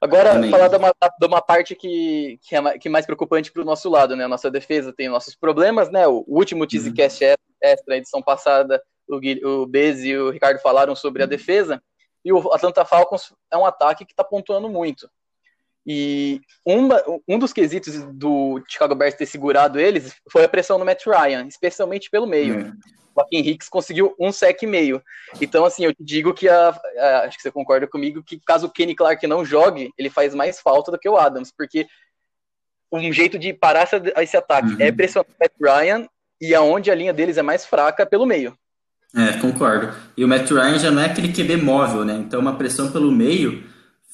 Agora, 0.00 0.32
Também. 0.32 0.50
falar 0.50 0.68
de 0.68 0.76
uma, 0.76 0.92
de 0.92 1.26
uma 1.26 1.40
parte 1.40 1.74
que, 1.74 2.38
que 2.42 2.54
é 2.54 2.78
que 2.78 2.88
é 2.88 2.90
mais 2.90 3.06
preocupante 3.06 3.50
para 3.50 3.62
o 3.62 3.64
nosso 3.64 3.88
lado, 3.88 4.14
né? 4.14 4.24
A 4.24 4.28
nossa 4.28 4.50
defesa 4.50 4.92
tem 4.92 5.08
nossos 5.08 5.34
problemas, 5.34 5.90
né? 5.90 6.06
O, 6.06 6.24
último 6.26 6.62
uhum. 6.62 6.66
Teasecast 6.66 7.24
uhum. 7.24 7.28
extra, 7.62 7.94
a 7.94 7.96
edição 7.96 8.22
passada, 8.22 8.82
o, 9.08 9.18
o 9.48 9.66
Bez 9.66 10.04
e 10.04 10.16
o 10.16 10.30
Ricardo 10.30 10.60
falaram 10.60 10.94
sobre 10.94 11.22
a 11.22 11.26
defesa, 11.26 11.82
e 12.24 12.32
o 12.32 12.52
Atlanta 12.52 12.84
Falcons 12.84 13.32
é 13.50 13.56
um 13.56 13.64
ataque 13.64 14.04
que 14.04 14.12
está 14.12 14.24
pontuando 14.24 14.68
muito. 14.68 15.08
E 15.86 16.40
uma, 16.64 17.00
um 17.28 17.38
dos 17.38 17.52
quesitos 17.52 17.94
do 18.12 18.60
Chicago 18.66 18.96
Bears 18.96 19.14
ter 19.14 19.26
segurado 19.26 19.78
eles 19.78 20.12
foi 20.30 20.44
a 20.44 20.48
pressão 20.48 20.78
no 20.78 20.84
Matt 20.84 21.06
Ryan, 21.06 21.46
especialmente 21.46 22.10
pelo 22.10 22.26
meio. 22.26 22.56
Uhum. 22.56 22.72
O 23.16 23.20
Joaquim 23.20 23.48
Hicks 23.48 23.68
conseguiu 23.68 24.14
um 24.20 24.30
sec 24.30 24.62
e 24.62 24.66
meio. 24.66 25.02
Então, 25.40 25.64
assim, 25.64 25.84
eu 25.84 25.94
te 25.94 26.04
digo 26.04 26.34
que 26.34 26.48
a, 26.48 26.68
a, 26.98 27.20
acho 27.20 27.36
que 27.36 27.42
você 27.42 27.50
concorda 27.50 27.86
comigo 27.86 28.22
que 28.22 28.38
caso 28.38 28.66
o 28.66 28.70
Kenny 28.70 28.94
Clark 28.94 29.26
não 29.26 29.44
jogue, 29.44 29.90
ele 29.96 30.10
faz 30.10 30.34
mais 30.34 30.60
falta 30.60 30.90
do 30.90 30.98
que 30.98 31.08
o 31.08 31.16
Adams, 31.16 31.52
porque 31.56 31.86
um 32.92 33.12
jeito 33.12 33.38
de 33.38 33.52
parar 33.52 33.88
esse 34.18 34.36
ataque 34.36 34.74
uhum. 34.74 34.76
é 34.80 34.92
pressionar 34.92 35.26
o 35.28 35.34
Matt 35.40 35.52
Ryan 35.60 36.08
e 36.40 36.54
aonde 36.54 36.90
a 36.90 36.94
linha 36.94 37.12
deles 37.12 37.38
é 37.38 37.42
mais 37.42 37.64
fraca 37.64 38.04
pelo 38.04 38.26
meio. 38.26 38.56
É, 39.14 39.38
concordo. 39.38 39.94
E 40.16 40.24
o 40.24 40.28
Matt 40.28 40.50
Ryan 40.50 40.78
já 40.78 40.90
não 40.90 41.00
é 41.00 41.06
aquele 41.06 41.32
QB 41.32 41.56
móvel, 41.56 42.04
né? 42.04 42.14
Então, 42.14 42.38
uma 42.38 42.56
pressão 42.56 42.92
pelo 42.92 43.10
meio 43.10 43.64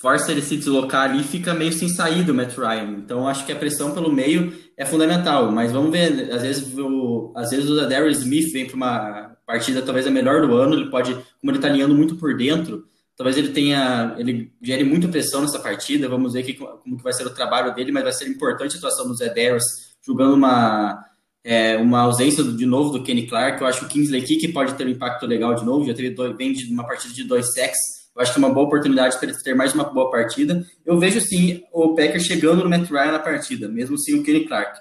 força 0.03 0.33
ele 0.33 0.43
se 0.43 0.57
deslocar 0.57 1.09
ali 1.09 1.23
fica 1.23 1.55
meio 1.55 1.73
sem 1.73 1.89
saída 1.89 2.33
o 2.33 2.35
Matt 2.35 2.59
Ryan. 2.59 2.97
Então 2.99 3.29
acho 3.29 3.47
que 3.47 3.53
a 3.53 3.57
pressão 3.57 3.95
pelo 3.95 4.13
meio 4.13 4.53
é 4.77 4.85
fundamental, 4.85 5.53
mas 5.53 5.71
vamos 5.71 5.93
ver, 5.93 6.29
às 6.33 6.43
vezes 6.43 6.77
o, 6.77 7.33
às 7.37 7.51
vezes 7.51 7.71
o 7.71 7.89
Darius 7.89 8.19
Smith 8.19 8.53
vem 8.53 8.67
para 8.67 8.75
uma 8.75 9.37
partida 9.47 9.81
talvez 9.81 10.05
a 10.05 10.11
melhor 10.11 10.45
do 10.45 10.57
ano, 10.57 10.75
ele 10.75 10.91
pode, 10.91 11.15
como 11.15 11.51
ele 11.53 11.59
está 11.59 11.69
alinhando 11.69 11.95
muito 11.95 12.17
por 12.17 12.37
dentro, 12.37 12.85
talvez 13.17 13.37
ele 13.37 13.51
tenha, 13.51 14.17
ele 14.19 14.51
gere 14.61 14.83
muita 14.83 15.07
pressão 15.07 15.41
nessa 15.41 15.61
partida, 15.61 16.09
vamos 16.09 16.33
ver 16.33 16.43
que, 16.43 16.55
como 16.55 16.97
que 16.97 17.03
vai 17.05 17.13
ser 17.13 17.25
o 17.25 17.31
trabalho 17.31 17.73
dele, 17.73 17.93
mas 17.93 18.03
vai 18.03 18.13
ser 18.13 18.29
importante 18.29 18.75
a 18.75 18.79
atuação 18.79 19.07
do 19.07 19.15
Zé 19.15 19.29
Darius 19.29 19.65
jogando 20.05 20.35
uma 20.35 21.05
é, 21.45 21.77
uma 21.77 22.01
ausência 22.03 22.43
de 22.43 22.67
novo 22.67 22.91
do 22.91 23.05
Kenny 23.05 23.27
Clark, 23.27 23.61
eu 23.61 23.67
acho 23.67 23.81
que 23.81 23.87
o 23.87 23.89
Kingsley 23.89 24.23
Kick 24.23 24.49
pode 24.53 24.75
ter 24.75 24.87
um 24.87 24.91
impacto 24.91 25.27
legal 25.27 25.55
de 25.55 25.65
novo, 25.65 25.87
já 25.87 25.95
teve 25.95 26.11
dois, 26.11 26.37
vem 26.37 26.53
de 26.53 26.73
uma 26.73 26.87
partida 26.87 27.13
de 27.15 27.25
dois 27.25 27.53
sacks, 27.53 28.02
eu 28.15 28.23
acho 28.23 28.33
que 28.33 28.39
é 28.39 28.45
uma 28.45 28.53
boa 28.53 28.67
oportunidade 28.67 29.19
para 29.19 29.29
ele 29.29 29.39
ter 29.39 29.55
mais 29.55 29.73
uma 29.73 29.85
boa 29.85 30.11
partida. 30.11 30.67
Eu 30.85 30.99
vejo, 30.99 31.21
sim, 31.21 31.63
o 31.73 31.95
Packers 31.95 32.25
chegando 32.25 32.63
no 32.63 32.69
Matt 32.69 32.91
Ryan 32.91 33.13
na 33.13 33.19
partida, 33.19 33.69
mesmo 33.69 33.99
sem 33.99 34.15
o 34.15 34.23
Kenny 34.23 34.47
Clark. 34.47 34.79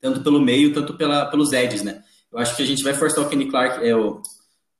Tanto 0.00 0.22
pelo 0.22 0.40
meio, 0.40 0.72
tanto 0.72 0.96
pela, 0.96 1.26
pelos 1.26 1.52
edges, 1.52 1.82
né? 1.82 2.02
Eu 2.32 2.38
acho 2.38 2.56
que 2.56 2.62
a 2.62 2.66
gente 2.66 2.82
vai 2.82 2.94
forçar 2.94 3.24
o 3.24 3.28
Kenny 3.28 3.50
Clark, 3.50 3.86
é, 3.86 3.94
o, 3.94 4.22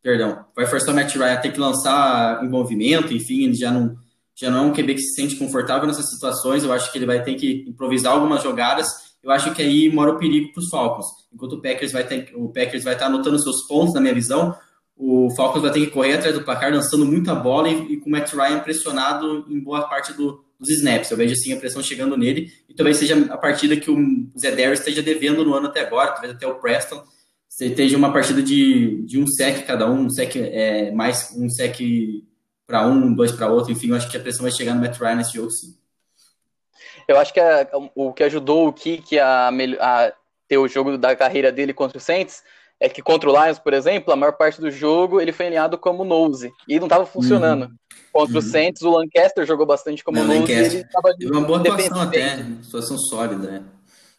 perdão, 0.03 0.45
vai 0.57 0.67
forçar 0.67 0.95
o 0.95 0.97
Matt 0.97 1.15
Ryan 1.15 1.33
a 1.33 1.37
ter 1.37 1.53
que 1.53 1.61
lançar 1.61 2.43
envolvimento, 2.43 3.13
enfim, 3.13 3.45
ele 3.45 3.55
já 3.55 3.71
não, 3.71 3.97
já 4.35 4.51
não 4.51 4.59
é 4.59 4.63
um 4.63 4.73
QB 4.73 4.95
que 4.95 5.03
se 5.03 5.15
sente 5.15 5.37
confortável 5.37 5.87
nessas 5.87 6.09
situações. 6.09 6.65
Eu 6.65 6.73
acho 6.73 6.91
que 6.91 6.97
ele 6.97 7.07
vai 7.07 7.23
ter 7.23 7.35
que 7.35 7.65
improvisar 7.69 8.15
algumas 8.15 8.43
jogadas. 8.43 8.87
eu 9.23 9.31
acho 9.31 9.53
que 9.53 9.61
aí 9.61 9.93
mora 9.93 10.13
o 10.13 10.19
perigo 10.19 10.53
para 10.53 10.61
os 10.61 10.71
Falcons. 10.71 11.07
Enquanto 11.33 11.55
o 11.55 11.61
Packers 11.63 11.93
vai 11.93 12.07
ter, 12.07 12.33
o 12.35 12.49
Packers 12.51 12.85
vai 12.85 12.95
estar 12.95 13.07
anotando 13.07 13.43
seus 13.43 13.67
pontos, 13.67 13.93
na 13.93 14.01
minha 14.01 14.15
visão, 14.15 14.57
o 14.99 15.31
Falcons 15.31 15.63
vai 15.63 15.71
ter 15.71 15.81
que 15.81 15.93
correr 15.93 16.15
atrás 16.15 16.35
do 16.35 16.43
placar, 16.43 16.73
lançando 16.73 17.07
muita 17.07 17.35
bola 17.35 17.69
e, 17.69 17.93
e 17.93 17.97
com 17.99 18.09
o 18.09 18.13
Matt 18.13 18.33
Ryan 18.33 18.59
pressionado 18.59 19.47
em 19.49 19.61
boa 19.61 19.89
parte 19.89 20.13
do, 20.13 20.45
dos 20.59 20.69
snaps. 20.71 21.11
Eu 21.11 21.17
vejo 21.17 21.35
assim 21.35 21.53
a 21.53 21.57
pressão 21.57 21.83
chegando 21.83 22.17
nele 22.17 22.53
e 22.69 22.75
talvez 22.75 22.97
seja 22.97 23.17
a 23.33 23.39
partida 23.39 23.77
que 23.77 23.91
o 23.91 23.97
Zé 24.37 24.51
Darius 24.51 24.81
esteja 24.81 25.01
devendo 25.01 25.45
no 25.45 25.55
ano 25.55 25.69
até 25.69 25.81
agora, 25.81 26.11
talvez 26.11 26.35
até 26.35 26.47
o 26.47 26.57
Preston 26.57 27.03
esteja 27.61 27.97
uma 27.97 28.13
partida 28.13 28.43
de, 28.43 29.03
de 29.05 29.19
um 29.19 29.27
sec 29.27 29.67
cada 29.67 29.91
um, 29.91 30.07
um 30.07 30.11
sec 30.11 30.37
é, 30.37 30.91
mais 30.91 31.33
um 31.37 31.49
sec 31.49 31.79
para 32.67 32.87
um, 32.87 33.15
dois 33.15 33.33
para 33.33 33.49
outro, 33.49 33.73
enfim, 33.73 33.89
eu 33.89 33.97
acho 33.97 34.11
que 34.11 34.17
a 34.17 34.21
pressão 34.21 34.43
vai 34.43 34.53
chegar 34.53 34.75
no 34.75 34.81
Matt 34.81 34.99
Ryan 34.99 35.17
nesse 35.17 35.35
jogo 35.35 35.51
sim. 35.51 35.75
Eu 37.09 37.19
acho 37.19 37.33
que 37.33 37.41
a, 37.41 37.67
o 37.95 38.13
que 38.13 38.23
ajudou 38.23 38.69
o 38.69 38.73
Kik 38.73 39.19
a, 39.19 39.49
a 39.49 40.13
ter 40.47 40.59
o 40.59 40.69
jogo 40.69 40.99
da 40.99 41.17
carreira 41.17 41.51
dele 41.51 41.73
contra 41.73 41.99
o 41.99 42.01
Saints 42.01 42.43
é 42.81 42.89
que 42.89 43.03
contra 43.03 43.29
o 43.29 43.33
Lions, 43.33 43.59
por 43.59 43.73
exemplo, 43.73 44.13
a 44.13 44.17
maior 44.17 44.33
parte 44.33 44.61
do 44.61 44.71
jogo 44.71 45.21
ele 45.21 45.33
foi 45.33 45.47
alinhado 45.47 45.77
como 45.77 46.05
nose 46.05 46.53
e 46.69 46.79
não 46.79 46.87
estava 46.87 47.05
funcionando. 47.05 47.65
Uhum. 47.65 47.75
Contra 48.13 48.33
uhum. 48.35 48.39
o 48.39 48.43
Saints, 48.43 48.83
o 48.83 48.91
Lancaster 48.91 49.47
jogou 49.47 49.67
bastante 49.67 50.05
como 50.05 50.19
nose. 50.19 50.41
Lancaster. 50.41 50.81
Ele 50.81 50.85
tava 50.85 51.15
Teve 51.17 51.33
uma 51.33 51.41
boa 51.43 51.59
atuação 51.61 52.01
até, 52.01 52.37
situação 52.63 52.99
sólida, 52.99 53.51
né? 53.51 53.63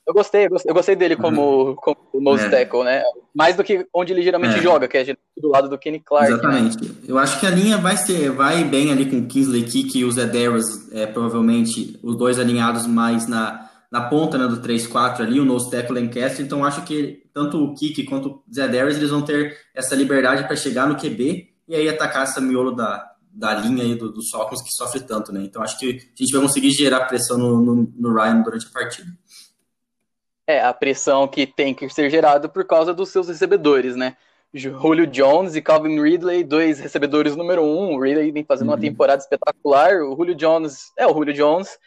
Eu 0.10 0.14
gostei, 0.14 0.46
eu 0.46 0.50
gostei, 0.50 0.72
eu 0.72 0.74
gostei 0.74 0.96
dele 0.96 1.16
como, 1.16 1.70
uhum. 1.70 1.76
como 1.76 1.98
nose 2.16 2.44
é. 2.46 2.50
tackle, 2.50 2.84
né? 2.84 3.04
Mais 3.34 3.56
do 3.56 3.64
que 3.64 3.86
onde 3.94 4.12
ele 4.12 4.24
geralmente 4.24 4.58
é. 4.58 4.62
joga, 4.62 4.88
que 4.88 4.98
é 4.98 5.16
do 5.38 5.50
lado 5.50 5.70
do 5.70 5.78
Kenny 5.78 6.00
Clark. 6.00 6.32
Né? 6.32 6.34
Exatamente. 6.34 6.84
Né? 6.84 6.96
Eu 7.08 7.18
acho 7.20 7.40
que 7.40 7.46
a 7.46 7.52
linha 7.52 7.78
vai 7.78 7.96
ser, 7.96 8.32
vai 8.32 8.64
bem 8.64 8.92
ali 8.92 9.06
com 9.06 9.20
o 9.20 9.28
Kingsley 9.28 9.64
Kick 9.64 10.00
e 10.00 10.04
o 10.04 10.12
Zedarius, 10.12 10.92
é, 10.92 11.06
provavelmente 11.06 12.00
os 12.02 12.18
dois 12.18 12.40
alinhados 12.40 12.88
mais 12.88 13.28
na, 13.28 13.70
na 13.92 14.02
ponta 14.10 14.36
né, 14.38 14.48
do 14.48 14.58
3-4 14.58 15.22
ali, 15.22 15.40
o 15.40 15.46
nose 15.46 15.70
tackle 15.70 16.02
Lancaster. 16.02 16.44
Então 16.44 16.66
acho 16.66 16.82
que 16.82 17.29
tanto 17.40 17.64
o 17.64 17.74
Kick 17.74 18.04
quanto 18.04 18.30
o 18.30 18.44
Zedarius 18.54 18.98
eles 18.98 19.10
vão 19.10 19.22
ter 19.22 19.58
essa 19.74 19.96
liberdade 19.96 20.44
para 20.44 20.58
chegar 20.58 20.86
no 20.88 20.98
QB 20.98 21.50
e 21.70 21.76
aí 21.76 21.88
atacar 21.88 22.24
essa 22.24 22.42
miolo 22.42 22.72
da, 22.72 23.10
da 23.32 23.54
linha 23.54 23.84
aí 23.84 23.96
do, 23.96 24.12
dos 24.12 24.30
Falcons 24.30 24.62
que 24.62 24.72
sofre 24.72 25.00
tanto, 25.00 25.32
né? 25.32 25.42
Então 25.42 25.62
acho 25.62 25.80
que 25.80 25.86
a 25.86 26.24
gente 26.24 26.34
vai 26.34 26.42
conseguir 26.42 26.72
gerar 26.72 27.06
pressão 27.06 27.38
no, 27.38 27.62
no, 27.62 27.94
no 27.96 28.14
Ryan 28.14 28.42
durante 28.42 28.68
a 28.68 28.72
partida. 28.72 29.10
É, 30.46 30.62
a 30.62 30.74
pressão 30.74 31.28
que 31.28 31.48
tem 31.48 31.74
que 31.74 31.88
ser 31.90 32.10
gerada 32.10 32.50
por 32.50 32.66
causa 32.66 32.94
dos 32.94 33.10
seus 33.10 33.30
recebedores, 33.30 33.96
né? 33.96 34.18
Julio 34.54 35.06
Jones 35.06 35.56
e 35.56 35.62
Calvin 35.62 36.02
Ridley, 36.02 36.44
dois 36.44 36.80
recebedores 36.80 37.36
número 37.36 37.64
um. 37.64 37.94
O 37.94 38.02
Ridley 38.02 38.32
vem 38.32 38.44
fazendo 38.44 38.68
uhum. 38.68 38.74
uma 38.74 38.82
temporada 38.82 39.22
espetacular. 39.22 40.02
O 40.02 40.16
Julio 40.18 40.36
Jones 40.36 40.92
é 40.98 41.06
o 41.06 41.14
Julio 41.14 41.34
Jones. 41.34 41.78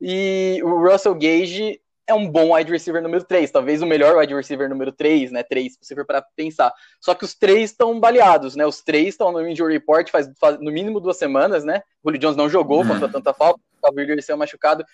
E 0.00 0.60
o 0.64 0.86
Russell 0.86 1.14
Gage 1.14 1.80
é 2.10 2.14
um 2.14 2.28
bom 2.28 2.54
wide 2.54 2.70
receiver 2.70 3.02
número 3.02 3.24
3, 3.24 3.50
talvez 3.50 3.82
o 3.82 3.86
melhor 3.86 4.16
wide 4.16 4.34
receiver 4.34 4.68
número 4.68 4.92
3, 4.92 5.30
né? 5.32 5.42
3, 5.42 5.72
se 5.72 5.78
você 5.80 5.94
for 5.94 6.04
para 6.04 6.22
pensar. 6.34 6.72
Só 7.00 7.14
que 7.14 7.24
os 7.24 7.34
três 7.34 7.70
estão 7.70 7.98
baleados, 7.98 8.56
né? 8.56 8.66
Os 8.66 8.82
três 8.82 9.08
estão 9.08 9.32
no 9.32 9.46
injury 9.46 9.74
report 9.74 10.10
faz, 10.10 10.30
faz, 10.38 10.58
no 10.60 10.70
mínimo 10.70 11.00
duas 11.00 11.16
semanas, 11.16 11.64
né? 11.64 11.82
O 12.02 12.08
Julio 12.08 12.20
Jones 12.20 12.36
não 12.36 12.48
jogou 12.48 12.82
uhum. 12.82 12.88
contra 12.88 13.08
tanta 13.08 13.32
falta, 13.32 13.60
o 13.82 13.94
Ridley 13.94 14.22
saiu 14.22 14.36
machucado. 14.36 14.84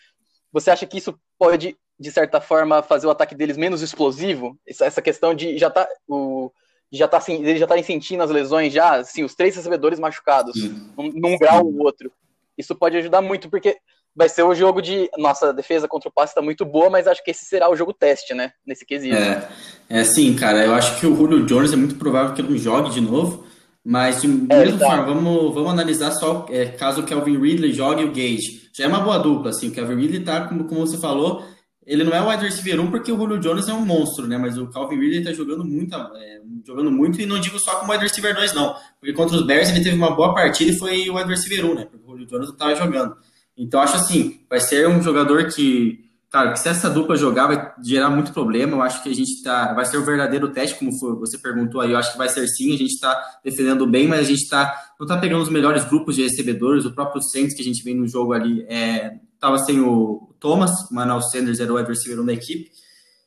Você 0.53 0.71
acha 0.71 0.87
que 0.87 0.99
isso 0.99 1.19
pode 1.39 1.77
de 1.99 2.13
certa 2.13 2.41
forma, 2.41 2.83
fazer 2.83 3.07
o 3.07 3.11
ataque 3.11 3.35
deles 3.35 3.57
menos 3.57 3.81
explosivo? 3.81 4.59
Essa 4.67 5.01
questão 5.01 5.35
de 5.35 5.57
já 5.59 5.71
tá. 5.71 5.89
O, 6.07 6.53
já 6.93 7.09
tá, 7.09 7.17
assim, 7.17 7.43
ele 7.43 7.59
já 7.59 7.67
tá 7.67 7.83
sentindo 7.83 8.23
as 8.23 8.31
lesões 8.31 8.73
já, 8.73 8.97
assim, 8.97 9.25
os 9.25 9.35
três 9.35 9.57
recebedores 9.57 9.99
machucados, 9.99 10.55
num, 10.97 11.11
num 11.13 11.37
grau 11.37 11.67
ou 11.67 11.79
outro. 11.81 12.13
Isso 12.57 12.77
pode 12.77 12.97
ajudar 12.97 13.21
muito, 13.21 13.51
porque 13.51 13.77
vai 14.17 14.29
ser 14.29 14.43
o 14.43 14.55
jogo 14.55 14.81
de. 14.81 15.09
Nossa 15.19 15.53
defesa 15.53 15.87
contra 15.87 16.09
o 16.09 16.13
passe 16.13 16.31
está 16.31 16.41
muito 16.41 16.65
boa, 16.65 16.89
mas 16.89 17.07
acho 17.07 17.23
que 17.23 17.31
esse 17.31 17.45
será 17.45 17.71
o 17.71 17.77
jogo 17.77 17.93
teste, 17.93 18.33
né? 18.33 18.53
Nesse 18.67 18.87
quesito. 18.87 19.15
É, 19.15 19.49
é 19.89 20.05
sim, 20.05 20.35
cara. 20.35 20.65
Eu 20.65 20.75
acho 20.75 20.99
que 20.99 21.07
o 21.07 21.15
Julio 21.15 21.45
Jones 21.45 21.73
é 21.73 21.77
muito 21.77 21.97
provável 21.97 22.35
que 22.35 22.41
ele 22.41 22.51
não 22.51 22.59
jogue 22.59 22.91
de 22.91 23.01
novo. 23.01 23.45
Mas 23.89 24.21
de 24.21 24.27
é, 24.27 24.31
mesma 24.31 24.79
tá. 24.81 24.87
forma, 24.87 25.05
vamos, 25.05 25.55
vamos 25.55 25.71
analisar 25.71 26.11
só 26.11 26.45
é, 26.51 26.65
caso 26.67 27.03
o 27.03 27.05
Kelvin 27.05 27.39
Ridley 27.39 27.73
jogue 27.73 28.03
o 28.03 28.09
Gage. 28.09 28.69
Já 28.75 28.85
é 28.85 28.89
uma 28.89 28.99
boa 28.99 29.17
dupla, 29.17 29.51
assim. 29.51 29.69
O 29.69 29.71
Kelvin 29.71 29.95
Ridley 29.95 30.25
tá, 30.25 30.49
como, 30.49 30.65
como 30.65 30.85
você 30.85 30.99
falou, 30.99 31.47
ele 31.87 32.03
não 32.03 32.13
é 32.13 32.21
o 32.21 32.29
wide 32.29 32.43
receiver 32.43 32.81
1 32.81 32.91
porque 32.91 33.13
o 33.13 33.17
Julio 33.17 33.39
Jones 33.39 33.69
é 33.69 33.73
um 33.73 33.87
monstro, 33.87 34.27
né? 34.27 34.37
Mas 34.37 34.59
o 34.59 34.67
Calvin 34.67 34.99
Ridley 34.99 35.23
tá 35.23 35.33
jogando 35.33 35.65
muito, 35.65 35.95
é, 35.95 36.41
jogando 36.67 36.91
muito 36.91 37.21
e 37.21 37.27
não 37.27 37.39
digo 37.39 37.61
só 37.61 37.77
como 37.77 37.93
wide 37.93 38.03
receiver 38.03 38.35
2, 38.35 38.55
não. 38.55 38.75
Porque 38.99 39.13
contra 39.13 39.37
os 39.37 39.47
Bears 39.47 39.71
ele 39.71 39.85
teve 39.85 39.95
uma 39.95 40.17
boa 40.17 40.35
partida 40.35 40.73
e 40.73 40.79
foi 40.79 41.09
o 41.09 41.15
wide 41.15 41.31
receiver 41.31 41.65
1, 41.65 41.75
né? 41.77 41.85
Porque 41.89 42.05
o 42.05 42.11
Julio 42.11 42.27
Jones 42.27 42.49
não 42.49 42.57
tava 42.57 42.75
jogando. 42.75 43.17
Então 43.57 43.81
acho 43.81 43.97
assim, 43.97 44.41
vai 44.51 44.61
ser 44.61 44.89
um 44.89 45.03
jogador 45.03 45.47
que, 45.49 45.99
cara, 46.31 46.53
que 46.53 46.59
se 46.59 46.69
essa 46.69 46.91
dupla 46.91 47.17
jogar 47.17 47.47
vai 47.47 47.73
gerar 47.83 48.11
muito 48.11 48.33
problema. 48.33 48.77
Eu 48.77 48.83
acho 48.83 49.03
que 49.03 49.09
a 49.09 49.15
gente 49.15 49.43
tá, 49.43 49.73
vai 49.73 49.87
ser 49.87 49.97
o 49.97 50.05
verdadeiro 50.05 50.49
teste, 50.49 50.79
como 50.79 50.91
você 51.19 51.39
perguntou 51.39 51.81
aí. 51.81 51.93
Eu 51.93 51.99
acho 51.99 52.13
que 52.13 52.19
vai 52.19 52.29
ser 52.29 52.47
sim. 52.49 52.75
A 52.75 52.79
gente 52.79 53.01
tá 53.01 53.19
defendendo 53.43 53.87
bem, 53.87 54.07
mas 54.07 54.21
a 54.21 54.25
gente 54.31 54.49
tá, 54.49 54.75
não 55.01 55.07
tá 55.07 55.17
pegando 55.17 55.43
os 55.43 55.49
melhores 55.51 55.85
grupos 55.85 56.17
de 56.17 56.23
recebedores. 56.23 56.85
O 56.85 56.95
próprio 56.95 57.23
Saints 57.23 57.55
que 57.55 57.63
a 57.63 57.65
gente 57.65 57.83
vem 57.83 57.97
no 57.97 58.07
jogo 58.07 58.35
ali 58.35 58.67
é, 58.69 59.19
tava 59.41 59.59
sem 59.59 59.81
o 59.81 60.35
Thomas, 60.39 60.71
o 60.91 60.95
Manuel 60.95 61.23
Sanders 61.23 61.61
era 61.61 61.73
o 61.73 61.77
wide 61.77 61.89
receiver 61.89 62.23
da 62.25 62.33
equipe. 62.33 62.71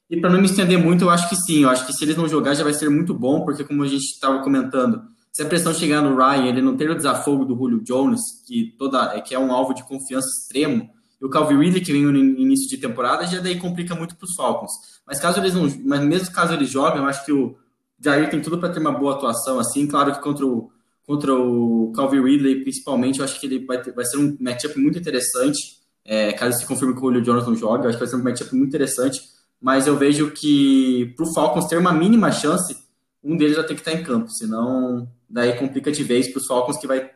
E 0.09 0.19
para 0.19 0.29
não 0.29 0.39
me 0.39 0.45
estender 0.45 0.77
muito, 0.77 1.03
eu 1.03 1.09
acho 1.09 1.29
que 1.29 1.35
sim. 1.35 1.63
Eu 1.63 1.69
acho 1.69 1.85
que 1.85 1.93
se 1.93 2.03
eles 2.03 2.17
não 2.17 2.27
jogar 2.27 2.55
já 2.55 2.63
vai 2.63 2.73
ser 2.73 2.89
muito 2.89 3.13
bom, 3.13 3.45
porque 3.45 3.63
como 3.63 3.83
a 3.83 3.87
gente 3.87 4.05
estava 4.05 4.41
comentando, 4.43 5.01
se 5.39 5.43
a 5.43 5.45
pressão 5.45 5.73
chegar 5.73 6.01
no 6.01 6.17
Ryan, 6.17 6.47
ele 6.47 6.61
não 6.61 6.75
ter 6.75 6.89
o 6.89 6.95
desafogo 6.95 7.45
do 7.45 7.55
Julio 7.55 7.81
Jones, 7.81 8.19
que 8.45 8.75
toda 8.77 9.15
é 9.15 9.21
que 9.21 9.33
é 9.33 9.39
um 9.39 9.53
alvo 9.53 9.73
de 9.73 9.87
confiança 9.87 10.27
extremo, 10.27 10.89
e 11.21 11.25
o 11.25 11.29
Calvin 11.29 11.57
Ridley 11.57 11.81
que 11.81 11.93
vem 11.93 12.03
no 12.03 12.17
início 12.17 12.69
de 12.69 12.77
temporada, 12.77 13.25
já 13.25 13.39
daí 13.39 13.57
complica 13.57 13.95
muito 13.95 14.17
para 14.17 14.25
os 14.25 14.35
Falcons. 14.35 14.71
Mas 15.07 15.17
caso 15.17 15.39
eles 15.39 15.53
não, 15.53 15.71
mas 15.85 16.01
mesmo 16.01 16.33
caso 16.33 16.53
eles 16.53 16.69
joguem, 16.69 16.97
eu 16.97 17.05
acho 17.05 17.23
que 17.23 17.31
o 17.31 17.55
Jair 18.03 18.29
tem 18.29 18.41
tudo 18.41 18.57
para 18.57 18.67
ter 18.67 18.81
uma 18.81 18.91
boa 18.91 19.15
atuação 19.15 19.59
assim. 19.59 19.87
Claro 19.87 20.11
que 20.11 20.21
contra 20.21 20.45
o 20.45 20.69
contra 21.03 21.33
o 21.33 21.93
Calvin 21.95 22.21
Ridley, 22.21 22.61
principalmente, 22.61 23.19
eu 23.19 23.25
acho 23.25 23.39
que 23.39 23.47
ele 23.47 23.65
vai, 23.65 23.81
ter, 23.81 23.93
vai 23.93 24.05
ser 24.05 24.17
um 24.17 24.37
matchup 24.39 24.77
muito 24.77 24.99
interessante 24.99 25.79
é, 26.05 26.33
caso 26.33 26.59
se 26.59 26.65
confirme 26.65 26.93
que 26.93 26.99
o 26.99 27.03
Julio 27.03 27.21
Jones 27.21 27.45
não 27.45 27.55
joga, 27.55 27.87
acho 27.87 27.97
que 27.97 28.03
vai 28.03 28.07
ser 28.07 28.15
um 28.15 28.23
matchup 28.23 28.53
muito 28.55 28.69
interessante, 28.69 29.21
mas 29.61 29.87
eu 29.87 29.95
vejo 29.95 30.31
que 30.31 31.13
para 31.15 31.25
o 31.25 31.33
Falcons 31.33 31.67
ter 31.67 31.77
uma 31.77 31.93
mínima 31.93 32.31
chance, 32.31 32.75
um 33.23 33.37
deles 33.37 33.57
vai 33.57 33.65
ter 33.65 33.75
que 33.75 33.81
estar 33.81 33.93
em 33.93 34.03
campo, 34.03 34.29
senão 34.29 35.07
daí 35.29 35.57
complica 35.57 35.91
de 35.91 36.03
vez 36.03 36.27
para 36.27 36.39
os 36.39 36.47
Falcons 36.47 36.77
que 36.77 36.87
vai, 36.87 37.09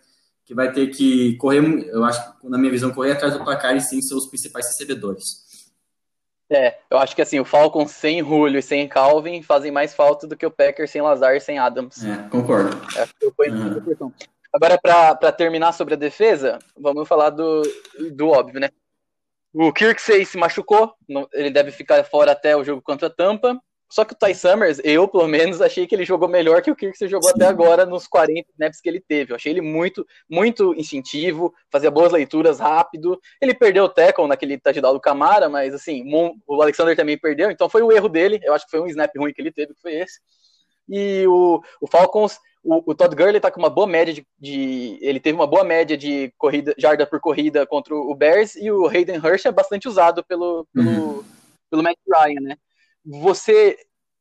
que 0.46 0.54
vai 0.54 0.72
ter 0.72 0.88
que 0.88 1.36
correr, 1.38 1.62
eu 1.90 2.04
acho, 2.04 2.22
na 2.44 2.58
minha 2.58 2.72
visão, 2.72 2.94
correr 2.94 3.14
atrás 3.14 3.34
do 3.34 3.44
placar 3.44 3.76
e 3.76 3.82
sim 3.82 4.02
seus 4.02 4.28
principais 4.28 4.68
recebedores. 4.68 5.44
É, 6.50 6.78
eu 6.90 6.98
acho 6.98 7.16
que 7.16 7.22
assim, 7.22 7.40
o 7.40 7.46
Falcons 7.46 7.92
sem 7.92 8.20
Julio 8.20 8.60
e 8.60 8.62
sem 8.62 8.88
Calvin 8.88 9.42
fazem 9.42 9.72
mais 9.72 9.96
falta 9.96 10.28
do 10.28 10.38
que 10.38 10.46
o 10.46 10.52
Packers 10.52 10.92
sem 10.92 11.02
Lazar 11.02 11.36
e 11.36 11.40
sem 11.40 11.58
Adams. 11.58 12.04
É, 12.04 12.30
concordo. 12.30 12.78
É, 12.96 13.50
uhum. 13.50 14.12
Agora, 14.54 14.78
para 14.78 15.32
terminar 15.32 15.72
sobre 15.72 15.96
a 15.96 15.98
defesa, 15.98 16.60
vamos 16.78 17.08
falar 17.08 17.32
do, 17.32 17.64
do 18.12 18.30
óbvio, 18.30 18.60
né? 18.60 18.70
O 19.52 19.74
Kirksey 19.74 20.26
se 20.26 20.38
machucou, 20.38 20.94
ele 21.32 21.50
deve 21.50 21.72
ficar 21.72 22.04
fora 22.04 22.32
até 22.32 22.56
o 22.56 22.64
jogo 22.64 22.82
contra 22.82 23.08
a 23.08 23.12
Tampa. 23.12 23.60
Só 23.94 24.04
que 24.04 24.16
o 24.16 24.18
Ty 24.18 24.34
Summers, 24.34 24.82
eu 24.84 25.08
pelo 25.08 25.28
menos, 25.28 25.62
achei 25.62 25.86
que 25.86 25.94
ele 25.94 26.04
jogou 26.04 26.28
melhor 26.28 26.64
que 26.64 26.72
o 26.72 26.76
Kirksey 26.76 27.08
jogou 27.08 27.30
Sim. 27.30 27.36
até 27.36 27.46
agora 27.46 27.86
nos 27.86 28.08
40 28.08 28.50
snaps 28.50 28.82
que 28.82 28.90
ele 28.90 29.00
teve. 29.00 29.32
Eu 29.32 29.36
achei 29.36 29.52
ele 29.52 29.62
muito, 29.62 30.04
muito 30.28 30.74
instintivo, 30.74 31.54
fazia 31.72 31.92
boas 31.92 32.12
leituras 32.12 32.60
rápido. 32.60 33.22
Ele 33.40 33.54
perdeu 33.54 33.84
o 33.84 33.90
tackle 33.90 34.28
naquele 34.28 34.58
touchdown 34.58 34.94
do 34.94 35.00
Camara, 35.00 35.48
mas 35.48 35.76
assim, 35.76 36.04
o 36.48 36.60
Alexander 36.60 36.96
também 36.96 37.20
perdeu, 37.20 37.52
então 37.52 37.70
foi 37.70 37.84
o 37.84 37.92
erro 37.92 38.10
dele. 38.10 38.40
Eu 38.42 38.56
acho 38.56 38.66
que 38.66 38.72
foi 38.72 38.80
um 38.80 38.88
snap 38.88 39.16
ruim 39.16 39.32
que 39.32 39.40
ele 39.40 39.52
teve, 39.52 39.76
que 39.76 39.82
foi 39.82 39.94
esse. 39.94 40.20
E 40.90 41.28
o, 41.28 41.62
o 41.80 41.86
Falcons 41.86 42.40
o, 42.64 42.82
o 42.92 42.96
Todd 42.96 43.16
Gurley 43.16 43.40
tá 43.40 43.52
com 43.52 43.60
uma 43.60 43.70
boa 43.70 43.86
média 43.86 44.12
de, 44.12 44.26
de, 44.40 44.98
Ele 45.02 45.20
teve 45.20 45.36
uma 45.36 45.46
boa 45.46 45.64
média 45.64 45.96
de 45.96 46.34
corrida, 46.40 46.74
jarda 46.80 47.06
por 47.06 47.20
corrida 47.20 47.64
contra 47.68 47.94
o 47.94 48.16
Bears 48.16 48.56
e 48.56 48.72
o 48.72 48.88
Hayden 48.88 49.20
Hurst 49.20 49.46
é 49.46 49.52
bastante 49.52 49.88
usado 49.88 50.24
pelo, 50.24 50.66
pelo, 50.74 50.90
uhum. 50.90 51.24
pelo 51.70 51.84
Matt 51.84 51.98
Ryan, 52.08 52.42
né? 52.42 52.58
Você, 53.06 53.78